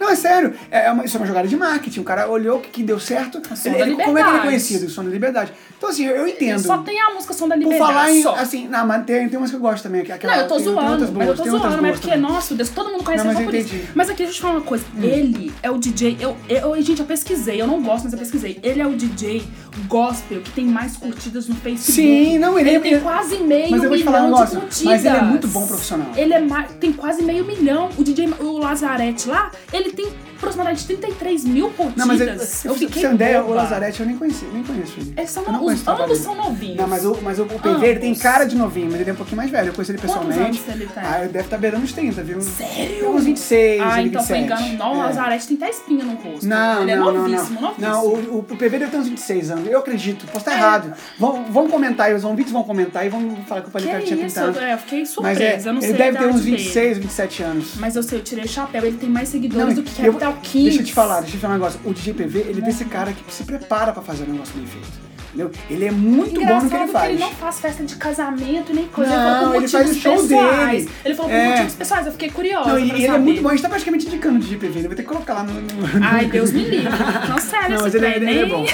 Não, 0.00 0.10
é 0.10 0.14
sério. 0.14 0.54
É 0.70 0.90
uma, 0.90 1.04
isso 1.04 1.16
é 1.16 1.20
uma 1.20 1.26
jogada 1.26 1.46
de 1.48 1.56
marketing. 1.56 2.00
O 2.00 2.04
cara 2.04 2.28
olhou 2.28 2.58
o 2.58 2.60
que, 2.60 2.70
que 2.70 2.82
deu 2.82 2.98
certo. 3.00 3.40
Ele, 3.64 3.80
ele- 3.80 3.96
como 3.96 4.18
é 4.18 4.22
que 4.22 4.28
ele 4.28 4.38
é 4.38 4.42
conhecido? 4.42 4.88
Som 4.90 5.04
da 5.04 5.10
Liberdade. 5.10 5.52
Então, 5.76 5.88
assim, 5.90 6.06
eu 6.06 6.26
entendo. 6.26 6.60
Só 6.60 6.78
tem 6.78 7.00
a 7.00 7.10
música 7.10 7.32
Som 7.34 7.48
da 7.48 7.54
Por 7.56 7.62
Liberdade. 7.62 7.92
falar 7.92 8.10
em. 8.10 8.22
só. 8.22 8.34
Assim, 8.34 8.66
não, 8.68 8.86
mas 8.86 9.04
tem, 9.04 9.28
tem 9.28 9.38
umas 9.38 9.50
que 9.50 9.56
eu 9.56 9.60
gosto 9.60 9.82
também. 9.82 10.00
Aquela, 10.00 10.34
Não, 10.34 10.42
eu 10.42 10.48
tô 10.48 10.54
tem- 10.56 10.64
tem 10.64 10.72
zoando, 10.74 11.00
mas 11.00 11.10
boas, 11.10 11.26
eu 11.28 11.36
tô 11.36 11.42
tem 11.42 11.50
zoando, 11.52 11.82
mas 11.82 11.90
é 11.90 11.92
porque, 11.92 12.06
também. 12.08 12.20
nossa, 12.22 12.54
Deus, 12.54 12.68
todo 12.70 12.90
mundo 12.90 13.04
conhece 13.04 13.24
Não, 13.24 13.30
ele 13.32 13.34
mas 13.38 13.44
só 13.44 13.50
por 13.50 13.58
isso. 13.58 13.68
entendi. 13.74 13.84
Hum. 13.84 13.92
Mas 13.94 14.08
aqui, 14.10 14.16
deixa 14.18 14.30
eu 14.30 14.34
te 14.36 14.40
falar 14.42 14.54
uma 14.54 14.62
coisa. 14.62 14.84
Ele 15.00 15.52
é 15.62 15.70
o 15.70 15.78
DJ, 15.78 16.16
eu, 16.20 16.36
eu, 16.48 16.82
gente, 16.82 17.00
eu 17.00 17.06
pesquisei, 17.06 17.60
eu 17.60 17.66
não 17.66 17.82
gosto, 17.82 18.04
mas 18.04 18.12
eu 18.12 18.18
pesquisei. 18.18 18.58
Ele 18.62 18.80
é 18.80 18.86
o 18.86 18.94
DJ 18.94 19.44
gospel 19.88 20.40
que 20.40 20.50
tem 20.50 20.64
mais 20.66 20.96
curtidas 20.96 21.46
no 21.48 21.54
Facebook. 21.56 21.92
Sim, 21.92 22.38
não, 22.38 22.58
ele 22.58 22.70
é- 22.70 22.80
tem 22.80 23.00
quase 23.00 23.36
meio 23.38 23.70
Mas 23.70 23.82
eu 23.82 23.88
vou 23.88 23.98
te 23.98 24.04
milhão 24.04 24.12
falar 24.12 24.22
um 24.22 24.26
de 24.26 24.30
negócio, 24.32 24.60
curtidas. 24.60 24.84
mas 24.84 25.04
ele 25.04 25.16
é 25.16 25.22
muito 25.22 25.48
bom 25.48 25.66
profissional. 25.66 26.08
Ele 26.16 26.32
é 26.34 26.40
mais, 26.40 26.70
tem 26.80 26.92
quase 26.92 27.22
meio 27.22 27.44
milhão. 27.44 27.88
O 27.96 28.04
DJ, 28.04 28.28
o 28.40 28.58
Lazarete 28.58 29.28
lá, 29.28 29.50
ele 29.72 29.90
tem 29.92 30.06
aproximadamente 30.36 30.84
33 30.86 31.44
mil 31.44 31.70
curtidas. 31.70 31.96
Não, 31.96 32.06
mas 32.06 32.20
eu, 32.20 32.38
se 32.40 32.68
eu 32.68 32.74
você 32.74 32.86
fiquei 32.86 33.04
uma 33.06 33.14
ideia, 33.14 33.42
o. 33.42 33.54
Lazarete 33.54 34.00
eu 34.00 34.06
nem 34.06 34.16
conheci, 34.18 34.44
nem 34.52 34.62
conheço 34.62 34.92
ele. 34.98 35.14
Eles 35.16 35.30
são 35.30 35.42
Eu 35.44 35.52
não 35.52 35.58
conheço 35.60 35.76
os, 35.76 35.80
o 35.82 35.84
trabalho 35.84 36.04
ambos 36.04 36.18
são 36.18 36.34
novinhos. 36.34 36.76
Não, 36.76 36.86
mas 36.88 37.04
o, 37.04 37.18
mas 37.22 37.38
o, 37.38 37.42
o 37.44 37.58
PV 37.60 37.86
ele 37.86 38.00
tem 38.00 38.14
cara 38.14 38.44
de 38.44 38.54
novinho, 38.56 38.88
mas 38.90 39.00
ele 39.00 39.10
é 39.10 39.12
um 39.12 39.16
pouquinho 39.16 39.36
mais 39.38 39.50
velho. 39.50 39.68
Eu 39.68 39.72
conheço 39.74 39.92
ele 39.92 39.98
Quantos 39.98 40.16
pessoalmente. 40.16 40.60
anos 40.66 40.74
ele 40.80 40.86
tem? 40.92 41.02
Ah, 41.02 41.20
ele 41.20 41.28
deve 41.32 41.44
estar 41.46 41.56
beirando 41.56 41.84
os 41.84 41.92
30, 41.92 42.22
viu? 42.22 42.40
Sério? 42.42 42.98
Tem 43.00 43.08
uns 43.08 43.24
26, 43.24 43.80
Ah, 43.82 44.00
ele 44.00 44.08
então 44.10 44.22
foi 44.24 44.38
27. 44.40 44.62
engano. 44.62 44.78
Não, 44.78 44.92
o 44.92 45.02
É. 45.02 45.06
Lazarete 45.06 45.46
tem 45.48 45.56
até 45.56 45.70
espinha 45.70 46.04
no 46.04 46.14
rosto. 46.14 46.46
Não, 46.46 46.82
ele 46.82 46.90
é 46.90 46.96
não, 46.96 47.06
não, 47.12 47.22
novíssimo, 47.28 47.60
não. 47.60 47.68
novíssimo. 47.70 47.88
Não, 47.88 48.04
o, 48.06 48.14
o, 48.36 48.38
o 48.40 48.42
PV 48.56 48.70
deve 48.70 48.86
ter 48.88 48.96
uns 48.98 49.08
26 49.08 49.50
anos. 49.50 49.63
Eu 49.68 49.78
acredito, 49.78 50.24
posso 50.26 50.38
estar 50.38 50.52
É. 50.52 50.54
errado. 50.56 50.92
Vão, 51.18 51.44
vão 51.46 51.68
comentar 51.68 52.06
aí, 52.06 52.14
os 52.14 52.24
ouvintes 52.24 52.52
vão 52.52 52.62
comentar 52.62 53.04
e 53.06 53.08
vão 53.08 53.36
falar 53.46 53.62
que 53.62 53.68
o 53.68 53.70
podcast 53.70 54.04
tinha 54.04 54.16
30 54.16 54.26
isso? 54.26 54.40
anos. 54.40 54.56
É, 54.58 54.72
eu 54.74 54.78
fiquei 54.78 54.98
Mas 55.00 55.08
surpresa. 55.10 55.42
é, 55.44 55.58
eu 55.68 55.72
não 55.72 55.80
ele 55.82 55.86
sei 55.88 55.96
deve 55.96 56.16
a 56.16 56.20
ter 56.20 56.26
uns 56.26 56.30
idade 56.36 56.44
dele. 56.50 56.56
26, 56.56 56.98
27 56.98 57.42
anos. 57.42 57.74
Mas 57.76 57.96
eu 57.96 58.02
sei, 58.02 58.18
eu 58.18 58.22
tirei 58.22 58.44
o 58.44 58.48
chapéu. 58.48 58.84
Ele 58.84 58.96
tem 58.96 59.08
mais 59.08 59.28
seguidores 59.28 59.74
Não, 59.76 59.82
do 59.82 59.82
que 59.82 60.02
eu- 60.02 60.12
Capital 60.12 60.32
Kings. 60.42 60.64
Deixa 60.64 60.80
eu 60.82 60.86
te 60.86 60.92
falar, 60.94 61.20
deixa 61.20 61.36
eu 61.36 61.38
te 61.38 61.42
falar 61.42 61.54
um 61.54 61.58
negócio. 61.58 61.80
O 61.84 61.92
DJ 61.94 62.14
PV, 62.14 62.38
ele 62.40 62.62
é 62.64 62.68
esse 62.68 62.84
cara 62.84 63.12
que 63.12 63.32
se 63.32 63.44
prepara 63.44 63.92
pra 63.92 64.02
fazer 64.02 64.24
um 64.28 64.32
negócio 64.32 64.54
bem 64.56 64.66
feito. 64.66 65.03
Entendeu? 65.34 65.50
Ele 65.68 65.84
é 65.86 65.90
muito 65.90 66.40
bom 66.40 66.46
no 66.46 66.46
que 66.46 66.46
ele 66.46 66.84
Engraçado 66.84 66.92
faz. 66.92 67.10
ele 67.10 67.18
não 67.18 67.30
faz 67.32 67.58
festa 67.60 67.82
de 67.84 67.96
casamento 67.96 68.72
nem 68.72 68.86
coisa. 68.86 69.10
Não, 69.10 69.48
ele 69.56 69.64
ele 69.64 69.68
faz 69.68 69.90
o 69.90 69.94
show 69.94 70.12
pessoais. 70.16 70.84
dele. 70.84 70.90
Ele 71.04 71.14
falou 71.16 71.30
por 71.30 71.36
É. 71.36 71.48
motivos 71.50 71.74
pessoais. 71.74 72.06
Eu 72.06 72.12
fiquei 72.12 72.30
curiosa. 72.30 72.68
Não, 72.70 72.78
e 72.78 72.90
ele 72.90 73.04
é 73.04 73.06
saber. 73.08 73.18
muito 73.18 73.42
bom, 73.42 73.48
a 73.48 73.52
gente 73.52 73.62
tá 73.62 73.68
praticamente 73.68 74.06
indicando 74.06 74.36
o 74.36 74.38
DJ 74.38 74.58
PV, 74.58 74.78
ele 74.78 74.86
vai 74.88 74.96
ter 74.96 75.02
que 75.02 75.08
colocar 75.08 75.34
lá 75.34 75.42
no. 75.42 75.54
no- 75.54 76.04
Ai, 76.04 76.26
Deus 76.26 76.52
me 76.52 76.62
livre. 76.62 76.88
Não, 77.28 77.38
sério, 77.38 77.74
Não, 77.76 77.82
mas 77.82 77.94
ele, 77.96 78.06
trem, 78.06 78.16
ele, 78.22 78.30
ele 78.30 78.40
é 78.42 78.46
bom. 78.46 78.64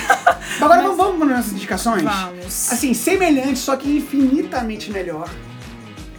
Agora 0.60 0.82
vamos, 0.82 0.96
vamos 0.98 1.18
para 1.26 1.36
nossas 1.36 1.52
indicações? 1.52 2.02
Vamos. 2.02 2.72
Assim, 2.72 2.92
semelhante, 2.92 3.58
só 3.58 3.74
que 3.76 3.88
infinitamente 3.96 4.90
melhor. 4.92 5.30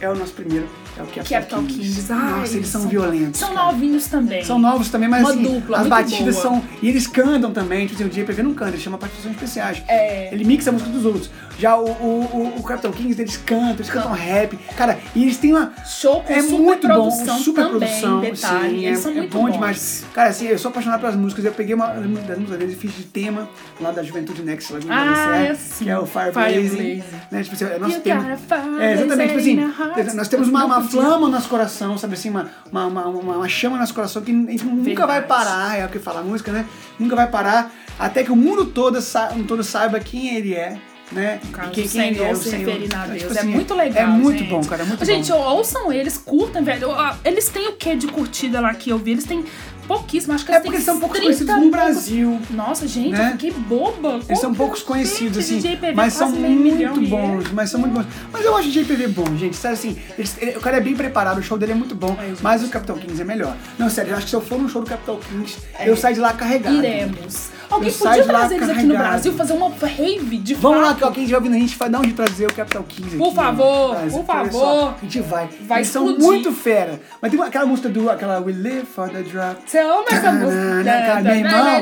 É 0.00 0.10
o 0.10 0.14
nosso 0.16 0.32
primeiro, 0.32 0.68
é 0.98 1.02
o 1.02 1.06
Capital, 1.06 1.24
Capital 1.40 1.62
Kings. 1.64 2.12
Ai, 2.12 2.40
Nossa, 2.40 2.56
eles 2.56 2.68
são 2.68 2.80
são- 2.82 2.90
violentos. 2.90 3.40
São 3.40 3.54
cara. 3.54 3.66
novinhos 3.72 4.06
também. 4.06 4.44
São 4.44 4.58
novos 4.58 4.90
também, 4.90 5.08
mas 5.08 5.20
Uma 5.22 5.30
assim, 5.30 5.42
dupla, 5.42 5.78
as 5.80 5.86
batidas 5.86 6.34
boa. 6.34 6.42
são. 6.42 6.64
E 6.82 6.88
eles 6.88 7.06
cantam 7.06 7.52
também, 7.52 7.86
tipo 7.86 8.00
assim, 8.02 8.04
o 8.04 8.12
JPV 8.12 8.42
não 8.42 8.54
canta, 8.54 8.72
ele 8.72 8.82
chama 8.82 8.98
participações 8.98 9.34
especiais. 9.36 9.82
É. 9.88 10.32
Ele 10.34 10.44
mixa 10.44 10.70
a 10.70 10.72
música 10.72 10.90
dos 10.90 11.04
outros. 11.06 11.30
Já 11.58 11.76
o, 11.76 11.84
o, 11.84 12.52
o, 12.56 12.58
o 12.58 12.62
Capitão 12.62 12.90
Kings, 12.92 13.20
eles 13.20 13.36
cantam, 13.36 13.74
eles 13.76 13.90
cantam 13.90 14.12
rap. 14.12 14.58
Cara, 14.76 14.98
e 15.14 15.22
eles 15.22 15.36
têm 15.38 15.52
uma. 15.52 15.72
Show 15.86 16.20
com 16.22 16.32
é 16.32 16.42
muito 16.42 16.88
bom, 16.88 17.10
super 17.10 17.64
também, 17.66 17.78
produção. 17.78 18.20
detalhe. 18.20 18.70
sim, 18.80 18.86
Eles 18.86 18.98
é, 18.98 19.02
são 19.02 19.10
é 19.12 19.14
muito 19.14 19.32
bom 19.32 19.42
bons. 19.44 19.52
demais. 19.52 20.04
Cara, 20.12 20.28
assim, 20.30 20.46
eu 20.46 20.58
sou 20.58 20.70
apaixonado 20.70 21.00
pelas 21.00 21.14
músicas. 21.16 21.44
Eu 21.44 21.52
peguei 21.52 21.74
uma 21.74 21.86
das 21.88 22.06
músicas 22.38 22.58
deles 22.58 22.74
e 22.74 22.76
fiz 22.76 22.94
de 22.96 23.04
tema 23.04 23.48
lá 23.80 23.90
da 23.92 24.02
Juventude 24.02 24.42
Next, 24.42 24.72
lá 24.72 24.78
do 24.78 24.86
Ah, 24.90 25.36
é 25.38 25.56
que 25.78 25.88
é 25.90 25.98
o 25.98 26.06
Fire 26.06 26.32
Fire 26.32 26.32
Blazing. 26.32 26.68
Blazing. 26.76 27.02
Né? 27.30 27.42
Tipo 27.42 27.54
assim, 27.54 27.64
é 27.64 27.78
nosso 27.78 27.94
You 27.94 28.00
tema. 28.00 28.38
É, 28.80 28.92
exatamente, 28.94 29.28
tipo 29.28 29.40
assim, 29.40 30.16
nós 30.16 30.28
temos 30.28 30.48
uma, 30.48 30.81
uma 30.82 30.90
flama 30.90 31.26
no 31.26 31.28
nosso 31.28 31.48
coração, 31.48 31.96
sabe 31.96 32.14
assim, 32.14 32.30
uma, 32.30 32.50
uma, 32.70 32.86
uma, 32.86 33.06
uma, 33.08 33.48
chama 33.48 33.76
no 33.76 33.80
nosso 33.80 33.94
coração 33.94 34.22
que 34.22 34.32
nunca 34.32 35.06
vai 35.06 35.22
parar, 35.22 35.78
é 35.78 35.86
o 35.86 35.88
que 35.88 35.98
fala 35.98 36.20
a 36.20 36.24
música, 36.24 36.52
né? 36.52 36.66
Nunca 36.98 37.16
vai 37.16 37.28
parar 37.28 37.72
até 37.98 38.22
que 38.24 38.32
o 38.32 38.36
mundo 38.36 38.66
todo, 38.66 39.00
sa 39.00 39.28
todo 39.46 39.62
saiba 39.62 40.00
quem 40.00 40.34
ele 40.36 40.54
é. 40.54 40.78
Né? 41.10 41.40
caso, 41.52 41.72
quem, 41.72 41.86
quem 41.86 42.06
ele 42.06 42.14
Senhor 42.14 42.26
é, 42.26 42.32
o 42.32 42.36
se 42.36 42.48
Senhor. 42.48 42.70
Então, 42.82 43.06
Deus. 43.06 43.18
tipo 43.20 43.34
É 43.34 43.38
assim, 43.38 43.48
muito 43.48 43.74
legal, 43.74 44.02
É 44.02 44.06
muito 44.06 44.38
gente. 44.38 44.48
bom, 44.48 44.64
cara, 44.64 44.82
é 44.82 44.86
muito 44.86 45.04
gente, 45.04 45.30
bom. 45.30 45.38
ouçam 45.38 45.92
eles, 45.92 46.16
curtam, 46.16 46.64
velho. 46.64 46.88
Eles 47.22 47.50
têm 47.50 47.68
o 47.68 47.72
que 47.72 47.94
de 47.94 48.06
curtida 48.06 48.62
lá 48.62 48.72
que 48.72 48.88
eu 48.88 48.96
vi? 48.98 49.10
Eles 49.10 49.24
têm 49.24 49.44
pouquíssimo, 49.86 50.32
acho 50.34 50.44
que 50.44 50.52
É 50.52 50.60
porque 50.60 50.76
eles 50.76 50.84
são 50.84 50.98
poucos 50.98 51.18
30 51.18 51.34
conhecidos 51.44 51.64
no 51.64 51.70
Brasil. 51.70 52.40
Nossa, 52.50 52.86
gente, 52.86 53.10
né? 53.10 53.32
fiquei 53.32 53.50
boba. 53.52 54.20
Eles 54.28 54.38
são 54.40 54.54
poucos 54.54 54.80
que- 54.80 54.86
conhecidos, 54.86 55.38
assim, 55.38 55.58
JPV 55.58 55.92
mas 55.94 56.12
são 56.12 56.30
muito 56.30 57.00
bons, 57.08 57.50
mas 57.52 57.70
são 57.70 57.80
muito 57.80 57.92
bons. 57.94 58.06
Mas 58.32 58.44
eu 58.44 58.56
acho 58.56 58.68
o 58.68 58.70
JPV 58.70 59.08
bom, 59.08 59.36
gente, 59.36 59.56
sério 59.56 59.76
assim, 59.76 59.96
eles- 60.18 60.36
ele- 60.40 60.56
o 60.56 60.60
cara 60.60 60.76
é 60.76 60.80
bem 60.80 60.94
preparado, 60.94 61.38
o 61.38 61.42
show 61.42 61.58
dele 61.58 61.72
é 61.72 61.74
muito 61.74 61.94
bom, 61.94 62.16
É, 62.20 62.32
mas 62.40 62.62
o 62.64 62.68
Capital 62.68 62.96
Kings 62.96 63.20
é 63.20 63.24
melhor. 63.24 63.56
Não, 63.78 63.88
sério, 63.90 64.10
eu 64.12 64.16
acho 64.16 64.24
que 64.24 64.30
se 64.30 64.36
eu 64.36 64.40
for 64.40 64.58
num 64.58 64.68
show 64.68 64.82
do 64.82 64.88
Capital 64.88 65.18
Kings, 65.18 65.56
É. 65.78 65.88
eu 65.88 65.96
saio 65.96 66.14
de 66.14 66.20
lá 66.20 66.32
carregado. 66.32 66.76
Iremos. 66.76 67.50
Alguém 67.72 67.88
Eu 67.90 67.94
podia 67.94 68.24
lá 68.26 68.38
trazer 68.40 68.54
eles 68.56 68.68
aqui 68.68 68.82
no 68.82 68.88
carregado. 68.88 69.08
Brasil, 69.10 69.32
fazer 69.32 69.52
uma 69.54 69.70
rave 69.70 70.36
de 70.38 70.54
Vamos 70.54 70.80
lá, 70.80 70.88
fato. 70.88 70.98
que 70.98 71.04
alguém 71.04 71.26
já 71.26 71.36
ouvindo 71.36 71.54
a 71.54 71.58
gente, 71.58 71.76
vai 71.76 71.88
dar 71.88 71.98
um 72.00 72.02
de 72.02 72.12
trazer 72.12 72.46
o 72.46 72.52
Capital 72.52 72.82
Kings 72.84 73.16
Por 73.16 73.26
aqui, 73.28 73.34
favor, 73.36 73.90
Brasil, 73.94 74.10
por 74.18 74.26
favor. 74.26 74.52
só, 74.52 74.96
a 74.98 75.04
gente 75.04 75.20
vai. 75.20 75.48
Vai 75.62 75.78
Eles 75.78 75.88
são 75.88 76.04
muito 76.18 76.52
fera. 76.52 77.00
Mas 77.20 77.30
tem 77.30 77.40
aquela 77.40 77.66
música 77.66 77.88
do, 77.88 78.10
aquela 78.10 78.40
We 78.40 78.52
Live 78.52 78.86
for 78.86 79.08
the 79.08 79.22
Drop. 79.22 79.56
Você 79.64 79.78
ama 79.78 80.04
essa 80.10 80.32
música? 80.32 80.84
Cara, 80.84 81.20
meu 81.22 81.34
irmão, 81.34 81.76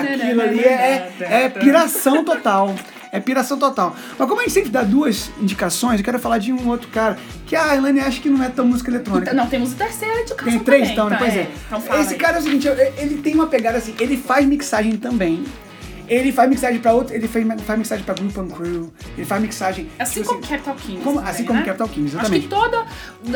aquilo 0.00 0.42
ali 0.42 0.60
é, 0.64 1.12
é, 1.20 1.42
é 1.44 1.48
piração 1.48 2.24
total. 2.24 2.74
É 3.12 3.18
piração 3.18 3.58
total. 3.58 3.94
Mas 4.18 4.28
como 4.28 4.40
a 4.40 4.44
gente 4.44 4.52
sempre 4.52 4.70
dá 4.70 4.82
duas 4.82 5.30
indicações, 5.40 5.98
eu 5.98 6.04
quero 6.04 6.18
falar 6.18 6.38
de 6.38 6.52
um 6.52 6.68
outro 6.68 6.88
cara, 6.88 7.18
que 7.46 7.56
a 7.56 7.74
Elaine 7.74 8.00
acha 8.00 8.20
que 8.20 8.28
não 8.30 8.42
é 8.42 8.48
tão 8.48 8.64
música 8.64 8.90
eletrônica. 8.90 9.32
Não, 9.32 9.46
temos 9.48 9.72
o 9.72 9.76
terceiro 9.76 10.20
indicação 10.20 10.44
Tem 10.52 10.58
três, 10.60 10.80
também, 10.82 10.92
então, 10.92 11.08
tá? 11.08 11.16
depois 11.16 11.36
é. 11.36 11.50
Então 11.66 11.80
fala 11.80 12.00
Esse 12.00 12.12
aí. 12.14 12.18
cara 12.18 12.36
é 12.36 12.40
o 12.40 12.42
seguinte, 12.42 12.68
ele 12.98 13.18
tem 13.18 13.34
uma 13.34 13.46
pegada 13.46 13.78
assim, 13.78 13.94
ele 13.98 14.16
faz 14.16 14.46
mixagem 14.46 14.96
também. 14.96 15.44
Ele 16.10 16.32
faz 16.32 16.50
mixagem 16.50 16.80
pra 16.80 16.92
outro, 16.92 17.14
ele 17.14 17.28
faz, 17.28 17.46
faz 17.62 17.78
mixagem 17.78 18.04
pra 18.04 18.14
Group 18.14 18.36
and 18.36 18.48
Crew, 18.48 18.92
ele 19.16 19.24
faz 19.24 19.40
mixagem. 19.40 19.88
Assim 19.96 20.22
tipo 20.22 20.34
como 20.34 20.40
Capital 20.46 20.74
Kings. 20.74 21.02
como- 21.04 21.16
também, 21.18 21.30
assim 21.30 21.44
como 21.44 21.58
né? 21.60 21.64
Capital 21.64 21.88
Kings, 21.88 22.08
Acho 22.08 22.16
exatamente. 22.16 22.42
que 22.42 22.48
toda 22.48 22.84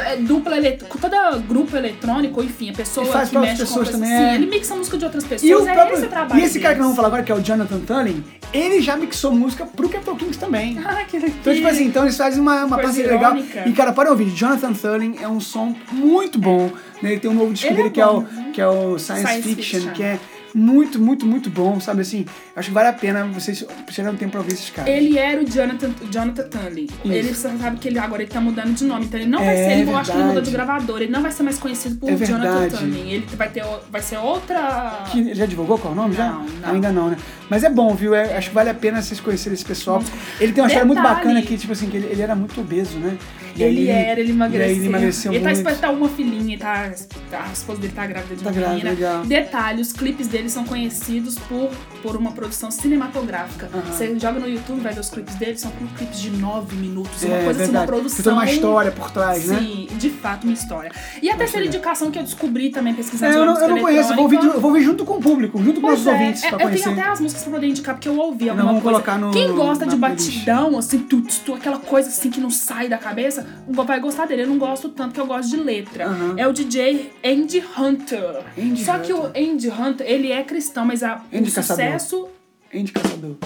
é, 0.03 0.17
dupla 0.17 0.57
eletrônica, 0.57 0.99
toda 0.99 1.37
grupo 1.39 1.77
eletrônico, 1.77 2.43
enfim, 2.43 2.71
a 2.71 2.73
pessoa 2.73 3.05
Ele 3.07 3.13
faz 3.13 3.29
que 3.31 3.39
mexe 3.39 3.57
pessoas 3.59 3.89
também, 3.91 4.13
assim, 4.13 4.25
é. 4.25 4.35
ele 4.35 4.47
mixa 4.47 4.75
música 4.75 4.99
de 4.99 5.05
outras 5.05 5.23
pessoas, 5.23 5.49
E, 5.49 5.55
o 5.55 5.69
é 5.69 5.73
próprio- 5.73 5.99
esse 5.99 6.07
trabalho 6.09 6.41
e 6.41 6.45
esse 6.45 6.59
cara 6.59 6.75
que 6.75 6.81
deles. 6.81 6.83
vamos 6.85 6.97
falar 6.97 7.09
agora, 7.09 7.23
que 7.23 7.31
é 7.31 7.35
o 7.37 7.41
Jonathan 7.41 7.79
Tulling, 7.79 8.25
ele 8.53 8.81
já 8.81 8.97
mixou 8.97 9.31
música 9.33 9.65
pro 9.67 9.89
Capital 9.89 10.17
Kings 10.17 10.37
também. 10.39 10.77
Ah, 10.85 11.05
que 11.05 11.17
Então, 11.19 11.55
tipo 11.55 11.69
assim, 11.69 11.85
então 11.87 12.03
eles 12.03 12.17
fazem 12.17 12.41
uma, 12.41 12.65
uma 12.65 12.77
parceria 12.79 13.13
legal. 13.13 13.37
E, 13.67 13.73
cara, 13.73 13.93
para 13.93 14.11
ouvir, 14.11 14.31
Jonathan 14.31 14.73
Thurling 14.73 15.17
é 15.23 15.29
um 15.29 15.39
som 15.41 15.75
muito 15.93 16.39
bom. 16.41 16.71
Né? 17.01 17.13
Ele 17.13 17.21
tem 17.21 17.31
um 17.31 17.35
novo 17.35 17.53
disco 17.53 17.69
Ele 17.69 17.75
é 17.75 17.77
dele 17.85 17.91
que, 17.91 18.01
é 18.01 18.07
o, 18.07 18.21
né? 18.23 18.51
que 18.53 18.61
é 18.61 18.67
o 18.67 18.99
Science, 18.99 19.23
Science 19.27 19.43
Fiction, 19.55 19.81
Fiction. 19.81 19.93
que 19.95 20.03
é 20.03 20.19
muito, 20.55 21.01
muito, 21.01 21.27
muito 21.27 21.51
bom, 21.51 21.81
sabe 21.81 22.03
assim? 22.03 22.25
Acho 22.55 22.69
que 22.69 22.75
vale 22.75 22.89
a 22.89 22.93
pena 22.93 23.25
vocês 23.27 23.65
precisarem 23.85 24.15
um 24.15 24.17
tempo 24.17 24.33
pra 24.33 24.41
ouvir 24.41 24.53
esses 24.53 24.71
caras. 24.71 24.93
Ele 24.95 25.19
era 25.19 25.41
o 25.43 25.45
Jonathan, 25.45 25.91
Jonathan 26.11 26.49
Tunley. 26.49 26.89
Ele 27.05 27.35
sabe 27.35 27.79
que 27.79 27.89
ele 27.89 27.99
agora 27.99 28.23
ele 28.23 28.31
tá 28.31 28.41
mudando 28.41 28.73
de 28.75 28.85
nome, 28.85 29.07
então 29.07 29.19
ele 29.19 29.29
não 29.29 29.41
vai 29.41 29.55
É 29.57 29.65
ser, 29.69 29.81
ele, 29.81 29.91
eu 29.91 29.97
acho 29.97 30.13
que 30.13 30.17
ele 30.17 30.27
mudou 30.27 30.43
de 30.43 30.51
gravador, 30.51 31.03
ele 31.03 31.11
não 31.11 31.23
vai 31.23 31.33
ser 31.33 31.43
mais 31.43 31.59
conhecido 31.59 31.97
por 31.97 32.09
É 32.11 32.17
Jonathan. 32.17 32.69
Tunley. 32.79 33.15
Ele 33.15 33.27
vai 33.37 33.49
ter 33.51 33.65
vai 33.91 34.01
ser 34.03 34.19
outra 34.19 35.05
Que 35.11 35.21
ele 35.21 35.35
já 35.35 35.47
divulgou 35.47 35.77
qual 35.79 35.93
é 35.93 35.97
o 35.97 36.01
nome? 36.01 36.15
já? 36.15 36.29
Não, 36.31 36.45
não. 36.47 36.71
Ainda 36.71 36.93
não, 36.93 37.11
né? 37.11 37.17
Mas 37.51 37.65
é 37.65 37.71
bom, 37.71 37.95
viu? 37.95 38.15
É- 38.15 38.37
acho 38.37 38.49
que 38.51 38.55
vale 38.55 38.71
a 38.71 38.75
pena 38.75 39.03
vocês 39.03 39.19
conhecerem 39.21 39.55
esse 39.55 39.65
pessoal. 39.65 40.03
Ele 40.41 40.53
tem 40.53 40.63
uma 40.63 40.69
história 40.69 40.87
muito 40.87 41.01
Detalhe. 41.03 41.17
bacana 41.17 41.43
que, 41.43 41.59
tipo 41.59 41.73
assim, 41.73 41.89
que 41.91 41.97
ele, 41.97 42.07
ele 42.07 42.23
era 42.23 42.35
muito 42.35 42.61
obeso, 42.61 42.97
né? 42.99 43.17
E 43.57 43.63
aí 43.63 43.71
Ele 43.77 43.89
era, 43.89 44.19
ele 44.19 44.33
emagreceu. 44.33 44.67
Aí 44.69 44.77
ele 44.79 44.87
emagreceu 44.89 45.33
Ele 45.33 45.45
tá 45.45 45.51
muito. 45.55 45.71
esperando 45.71 45.97
uma 45.97 46.09
filhinha, 46.09 46.59
tá, 46.59 46.91
a 47.33 47.53
esposa 47.53 47.81
dele 47.81 47.93
tá 47.95 48.05
grávida 48.05 48.35
de 48.35 48.43
Tá 48.43 48.51
uma 48.51 48.53
grávida, 48.57 48.75
menina. 48.77 48.91
legal. 48.91 49.25
Detalhe, 49.25 49.81
os 49.81 49.93
clipes 49.93 50.27
dele 50.27 50.44
eles 50.45 50.53
são 50.53 50.65
conhecidos 50.65 51.39
por, 51.39 51.71
por 52.03 52.17
uma 52.17 52.33
produção 52.33 52.71
cinematográfica. 52.71 53.69
Você 53.87 54.19
joga 54.19 54.39
no 54.39 54.49
YouTube, 54.49 54.81
vai 54.81 54.93
ver 54.93 55.01
os 55.01 55.09
clipes 55.09 55.35
deles, 55.37 55.61
são 55.61 55.71
clipes 55.97 56.21
de 56.21 56.31
nove 56.31 56.77
minutos. 56.77 57.23
uma 57.23 57.35
É, 57.37 57.45
coisa 57.45 57.63
assim, 57.63 57.71
uma 57.73 57.81
verdade. 57.81 57.87
produção. 57.87 58.23
Tem 58.25 58.33
uma 58.33 58.51
história 58.51 58.91
por 58.93 59.11
trás, 59.11 59.47
né? 59.47 59.59
Sim, 59.59 59.89
de 59.97 60.11
fato, 60.11 60.45
uma 60.45 60.53
história. 60.53 60.93
E 61.23 61.31
a 61.31 61.37
terceira 61.37 61.67
indicação 61.67 62.11
que 62.11 62.19
eu 62.19 62.23
descobri 62.23 62.71
também 62.71 62.95
pesquisando 62.95 63.33
É, 63.33 63.37
eu 63.39 63.47
não, 63.47 63.59
eu 63.59 63.69
não 63.69 63.79
conheço, 63.81 64.11
eu 64.13 64.17
vou, 64.17 64.25
ouvir, 64.25 64.37
eu 64.45 64.61
vou 64.61 64.71
ouvir 64.71 64.83
junto 64.85 65.05
com 65.05 65.15
o 65.15 65.21
público, 65.21 65.59
junto 65.63 65.81
com 65.81 65.87
Pois 65.89 66.05
nossos 66.05 66.07
é, 66.07 66.13
ouvintes, 66.13 66.45
é, 66.45 66.49
eu 66.49 66.59
conhecer. 66.59 66.85
tenho 66.85 67.01
até 67.01 67.09
as 67.11 67.21
músicas 67.21 67.43
pra 67.45 67.53
poder 67.55 67.67
indicar, 67.69 67.95
porque 67.95 68.09
eu 68.09 68.19
ouvi 68.19 68.49
alguma 68.51 68.67
vamos 68.69 68.83
coisa. 68.83 68.99
colocar 69.03 69.19
no- 69.19 69.31
Quem 69.33 69.53
gosta 69.55 69.87
de 69.87 69.97
playlist. 69.97 70.35
batidão, 70.37 70.79
assim, 70.79 70.99
tu, 70.99 71.23
tu, 71.23 71.55
aquela 71.55 71.79
coisa 71.79 72.09
assim 72.11 72.31
que 72.31 72.41
não 72.41 72.51
sai 72.51 72.89
da 72.89 72.99
cabeça, 72.99 73.47
vai 73.69 73.99
gostar 74.01 74.27
dele. 74.27 74.43
Eu 74.43 74.49
não 74.49 74.59
gosto 74.59 74.89
tanto 74.91 75.15
que 75.15 75.21
eu 75.21 75.27
gosto 75.27 75.49
de 75.49 75.57
letra. 75.57 76.07
Aham. 76.07 76.35
É 76.37 76.47
o 76.47 76.53
DJ 76.53 77.13
Andy 77.25 77.65
Hunter. 77.79 78.43
Andy 78.59 78.85
Só 78.85 78.99
que 78.99 79.13
o 79.13 79.25
Hunter. 79.27 79.43
Andy 79.51 79.69
Hunter, 79.71 80.07
ele 80.07 80.31
é 80.35 80.43
cristão, 80.45 80.85
mas 80.85 81.03
a, 81.03 81.17
o 81.33 81.43
Caçador. 81.45 81.63
sucesso... 81.65 82.29
Andy 82.75 82.93
Caçador. 82.93 83.37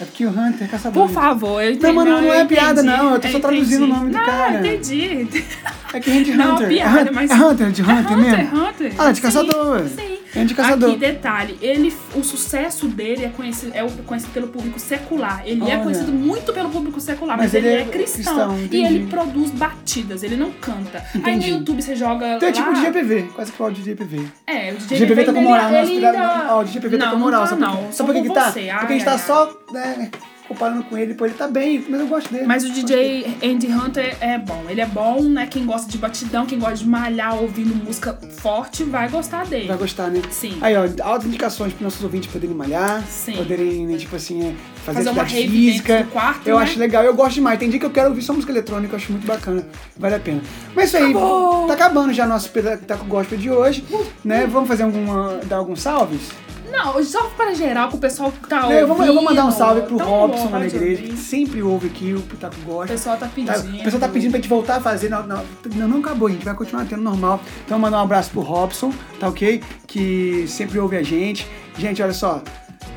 É 0.00 0.04
porque 0.06 0.24
o 0.24 0.30
Hunter 0.30 0.62
é 0.66 0.66
caçador. 0.66 1.06
Por 1.06 1.12
favor, 1.12 1.62
eu 1.62 1.72
entendi. 1.72 1.86
Não, 1.86 1.94
mas 1.94 2.04
não- 2.06 2.22
não 2.22 2.32
é 2.32 2.40
eu 2.40 2.46
piada, 2.46 2.80
entendi, 2.80 2.96
não, 2.96 3.12
eu 3.14 3.20
tô 3.20 3.28
só 3.28 3.38
traduzindo 3.38 3.84
entendi. 3.84 3.92
o 3.92 3.96
nome 3.96 4.10
do 4.10 4.16
não, 4.18 4.24
cara. 4.24 4.58
entendi. 4.66 5.44
É 5.92 6.00
que 6.00 6.10
Andy 6.10 6.32
Não, 6.32 6.54
Hunter. 6.54 6.68
piada, 6.68 7.00
é, 7.00 7.12
mas- 7.12 7.30
é 7.30 7.34
Hunter, 7.34 7.70
de 7.70 7.82
Hunter, 7.82 7.94
é 7.96 8.00
Hunter, 8.00 8.16
mesmo? 8.16 8.64
Hunter. 8.64 8.94
Ah, 8.96 9.10
de 9.10 9.16
Sim, 9.16 9.22
caçador. 9.22 9.88
Sim. 9.88 10.19
Andy 10.36 10.54
Caçador. 10.54 10.90
Aqui, 10.90 10.98
detalhe, 10.98 11.58
ele, 11.60 11.92
o 12.14 12.22
sucesso 12.22 12.86
dele 12.86 13.24
é 13.24 13.28
conhecido, 13.28 13.72
é 13.74 13.84
conhecido 14.06 14.32
pelo 14.32 14.48
público 14.48 14.78
secular. 14.78 15.42
Ele 15.44 15.60
é 15.62 15.64
Olha. 15.74 15.78
conhecido 15.80 16.12
muito 16.12 16.52
pelo 16.52 16.70
público 16.70 17.00
secular, 17.00 17.36
Mas 17.36 17.46
mas, 17.46 17.54
ele 17.54 17.68
ele, 17.68 17.76
é 17.76 17.80
é 17.80 17.84
cristão. 17.86 18.56
cristão, 18.56 18.78
e 18.80 18.84
ele 18.84 19.06
produz 19.06 19.50
batidas, 19.50 20.22
ele 20.22 20.36
não 20.36 20.50
canta. 20.52 20.98
Aí 21.14 21.20
Entendi. 21.34 21.50
no 21.50 21.58
YouTube 21.58 21.82
você 21.82 21.96
joga. 21.96 22.36
Então 22.36 22.48
é 22.48 22.52
tipo 22.52 22.70
o 22.70 22.74
DJ 22.74 22.90
PV, 22.92 23.22
quase 23.34 23.52
que 23.52 23.62
o 23.62 23.70
DJ 23.70 23.94
PV. 23.96 24.26
É, 24.46 24.72
o 24.72 24.76
DJ, 24.76 24.96
O 24.96 25.00
DJ 25.00 25.06
PV 25.06 25.24
tá 25.24 25.32
com 25.32 25.40
moral, 25.42 25.74
ele 25.74 26.06
ainda- 26.06 26.46
ó, 26.54 26.60
o 26.60 26.64
DJ 26.64 26.80
PV 26.80 26.98
tá 26.98 27.04
não, 27.06 27.12
com 27.12 27.18
moral, 27.18 27.40
não 27.42 27.48
tá, 27.48 27.56
não. 27.56 27.92
Sabe 27.92 28.12
por 28.12 28.22
que 28.22 28.28
tá? 28.32 28.44
Porque 28.52 28.60
a 28.70 28.88
gente 28.88 29.04
tá 29.04 29.18
só, 29.18 29.52
né, 29.72 30.10
comparando 30.50 30.82
com 30.82 30.98
ele, 30.98 31.14
pô, 31.14 31.24
ele 31.26 31.34
tá 31.34 31.46
bem, 31.46 31.84
mas 31.88 32.00
eu 32.00 32.08
gosto 32.08 32.32
dele. 32.32 32.44
Mas 32.44 32.64
o 32.64 32.72
DJ 32.72 33.36
Andy 33.40 33.68
Hunter 33.68 34.16
é 34.20 34.36
bom. 34.36 34.64
Ele 34.68 34.80
é 34.80 34.86
bom, 34.86 35.22
né? 35.22 35.46
Quem 35.46 35.64
gosta 35.64 35.88
de 35.88 35.96
batidão, 35.96 36.44
quem 36.44 36.58
gosta 36.58 36.78
de 36.78 36.88
malhar 36.88 37.40
ouvindo 37.40 37.72
música 37.72 38.18
forte, 38.38 38.82
vai 38.82 39.08
gostar 39.08 39.46
dele. 39.46 39.68
Vai 39.68 39.76
gostar, 39.76 40.08
né? 40.08 40.20
Sim. 40.28 40.58
Aí, 40.60 40.74
ó, 40.76 40.88
altas 41.04 41.28
indicações 41.28 41.72
para 41.72 41.84
nossos 41.84 42.02
ouvintes 42.02 42.28
poderem 42.32 42.56
malhar, 42.56 43.04
Sim. 43.06 43.36
poderem, 43.36 43.86
né, 43.86 43.96
tipo 43.96 44.16
assim, 44.16 44.40
é, 44.48 44.54
fazer, 44.84 44.98
Fazer 44.98 45.10
uma 45.10 45.22
rave 45.22 45.48
física. 45.48 46.08
quarto, 46.12 46.48
eu 46.48 46.56
né? 46.58 46.64
acho 46.64 46.80
legal, 46.80 47.04
eu 47.04 47.14
gosto 47.14 47.34
demais. 47.36 47.56
Tem 47.56 47.70
dia 47.70 47.78
que 47.78 47.86
eu 47.86 47.90
quero 47.90 48.08
ouvir 48.08 48.22
só 48.22 48.32
música 48.32 48.50
eletrônica, 48.50 48.92
eu 48.92 48.96
acho 48.96 49.12
muito 49.12 49.26
bacana, 49.28 49.64
vale 49.96 50.16
a 50.16 50.20
pena. 50.20 50.42
Mas 50.74 50.88
isso 50.88 50.96
aí, 50.96 51.10
Acabou! 51.10 51.68
tá 51.68 51.74
acabando 51.74 52.12
já 52.12 52.26
nosso 52.26 52.50
Pitaco 52.50 53.04
Gospel 53.04 53.38
de 53.38 53.48
hoje, 53.52 53.84
né? 54.24 54.48
Vamos 54.50 54.68
fazer 54.68 54.82
alguma, 54.82 55.38
dar 55.46 55.58
alguns 55.58 55.80
salves? 55.80 56.22
Não, 56.70 57.02
só 57.04 57.24
para 57.36 57.54
geral, 57.54 57.88
que 57.88 57.96
o 57.96 57.98
pessoal 57.98 58.30
que 58.32 58.48
tá 58.48 58.66
Né, 58.68 58.82
eu, 58.82 58.86
vou, 58.86 59.04
eu 59.04 59.14
vou 59.14 59.22
mandar 59.22 59.42
um 59.42 59.46
ouvindo, 59.46 59.58
salve 59.58 59.82
pro 59.82 59.96
tão 59.96 60.06
Robson 60.08 60.44
bom 60.44 60.50
na 60.58 60.66
igreja, 60.66 61.02
que 61.02 61.16
sempre 61.16 61.62
ouve 61.62 61.88
aqui 61.88 62.14
o 62.14 62.20
Pitaco 62.22 62.56
Gospel. 62.62 62.82
O 62.84 62.86
pessoal 62.88 63.16
tá 63.16 63.26
Tá, 63.26 63.32
pedindo. 63.34 63.80
o 63.80 63.84
pessoal 63.84 64.00
tá 64.00 64.08
pedindo 64.08 64.30
pra 64.30 64.40
gente 64.40 64.48
voltar 64.48 64.76
a 64.76 64.80
fazer. 64.80 65.08
Não, 65.08 65.26
não, 65.26 65.44
não, 65.74 65.88
não 65.88 65.98
acabou, 65.98 66.28
a 66.28 66.30
gente 66.30 66.44
vai 66.44 66.54
continuar 66.54 66.84
tendo 66.86 67.02
normal. 67.02 67.40
Então, 67.64 67.78
mandar 67.78 67.98
um 67.98 68.02
abraço 68.04 68.30
pro 68.30 68.40
Robson, 68.40 68.92
tá 69.18 69.28
ok? 69.28 69.62
Que 69.86 70.44
sempre 70.48 70.78
ouve 70.78 70.96
a 70.96 71.02
gente. 71.02 71.46
Gente, 71.78 72.02
olha 72.02 72.12
só. 72.12 72.42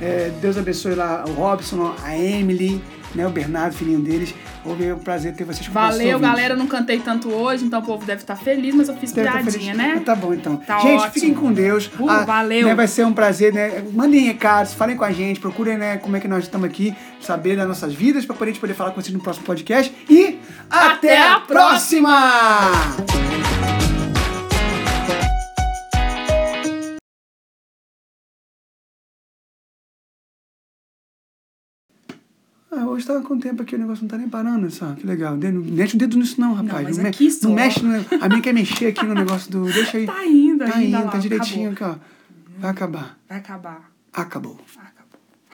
é, 0.02 0.32
Deus 0.42 0.58
abençoe 0.58 0.96
lá 0.96 1.24
o 1.28 1.32
Robson, 1.34 1.94
a 2.04 2.18
Emily, 2.18 2.84
né, 3.16 3.26
o 3.28 3.30
Bernardo, 3.30 3.76
filhinho 3.76 4.00
deles. 4.00 4.34
Ouve, 4.66 4.86
é 4.86 4.94
um 4.94 5.00
prazer 5.00 5.34
ter 5.34 5.44
vocês 5.44 5.68
nossos 5.68 5.98
Valeu, 5.98 6.20
galera. 6.20 6.56
Não 6.56 6.68
cantei 6.68 7.00
tanto 7.00 7.30
hoje, 7.30 7.66
então 7.66 7.80
o 7.80 7.84
povo 7.84 8.06
deve 8.06 8.22
estar 8.22 8.36
feliz, 8.36 8.74
mas 8.74 8.88
eu 8.90 8.96
fiz 8.96 9.12
Deve 9.12 9.28
tá 9.28 9.34
piadinha, 9.34 9.74
feliz. 9.74 9.78
né? 9.78 10.02
Tá 10.06 10.16
bom, 10.16 10.34
então. 10.34 10.58
Tá 10.58 10.80
gente, 10.80 11.00
ótimo. 11.00 11.12
fiquem 11.14 11.34
com 11.34 11.52
Deus. 11.52 11.88
Uh, 12.00 12.26
valeu. 12.26 12.68
né, 12.68 12.76
vai 12.76 12.88
ser 12.88 13.06
um 13.06 13.14
prazer, 13.14 13.54
né? 13.54 13.84
Mandem 13.94 14.22
recados, 14.22 14.74
falem 14.74 14.96
com 14.96 15.04
a 15.04 15.12
gente, 15.12 15.40
procurem, 15.40 15.78
né, 15.78 15.98
como 15.98 16.16
é 16.16 16.20
que 16.20 16.28
nós 16.28 16.44
estamos 16.44 16.68
aqui, 16.68 16.96
saber 17.20 17.56
das 17.58 17.68
nossas 17.68 17.94
vidas, 17.94 18.26
pra 18.26 18.36
poder, 18.36 18.58
poder 18.58 18.74
falar 18.74 18.92
com 18.92 19.02
vocês 19.02 19.14
no 19.14 19.22
próximo 19.22 19.46
podcast. 19.46 19.94
E 20.10 20.40
até, 20.70 21.18
Até 21.18 21.22
a 21.22 21.36
a 21.36 21.40
próxima! 21.42 23.23
Hoje 32.94 33.06
tava 33.06 33.22
com 33.22 33.38
tempo 33.40 33.62
aqui, 33.62 33.76
o 33.76 33.80
negócio 33.80 34.04
não 34.04 34.10
tá 34.10 34.18
nem 34.18 34.30
parando, 34.30 34.70
só. 34.72 34.94
Que 34.94 35.06
legal. 35.06 35.36
Não 35.38 35.52
mete 35.62 35.96
o 35.96 35.98
dedo 35.98 36.18
nisso 36.18 36.40
não, 36.40 36.54
rapaz. 36.54 36.84
mas 36.84 36.98
me- 36.98 37.10
aqui 37.10 37.30
só. 37.32 37.48
não 37.48 37.56
mexe 37.56 37.84
no... 37.84 37.94
A 38.22 38.30
minha 38.30 38.42
quer 38.42 38.54
mexer 38.54 38.88
aqui 38.88 39.06
no 39.06 39.14
negócio 39.14 39.52
do... 39.52 39.64
Deixa 39.72 39.98
aí. 39.98 40.06
Tá 40.06 40.26
indo 40.26 40.60
Tá 40.66 40.76
ainda 40.78 40.98
indo, 41.00 41.06
lá, 41.06 41.12
tá 41.12 41.18
direitinho 41.18 41.72
acabou. 41.72 41.96
aqui, 41.96 42.02
ó. 42.08 42.60
Vai 42.62 42.72
acabar. 42.72 43.18
Vai 43.28 43.38
acabar. 43.40 43.92
Acabou. 44.14 44.60
Acabar. 44.78 45.03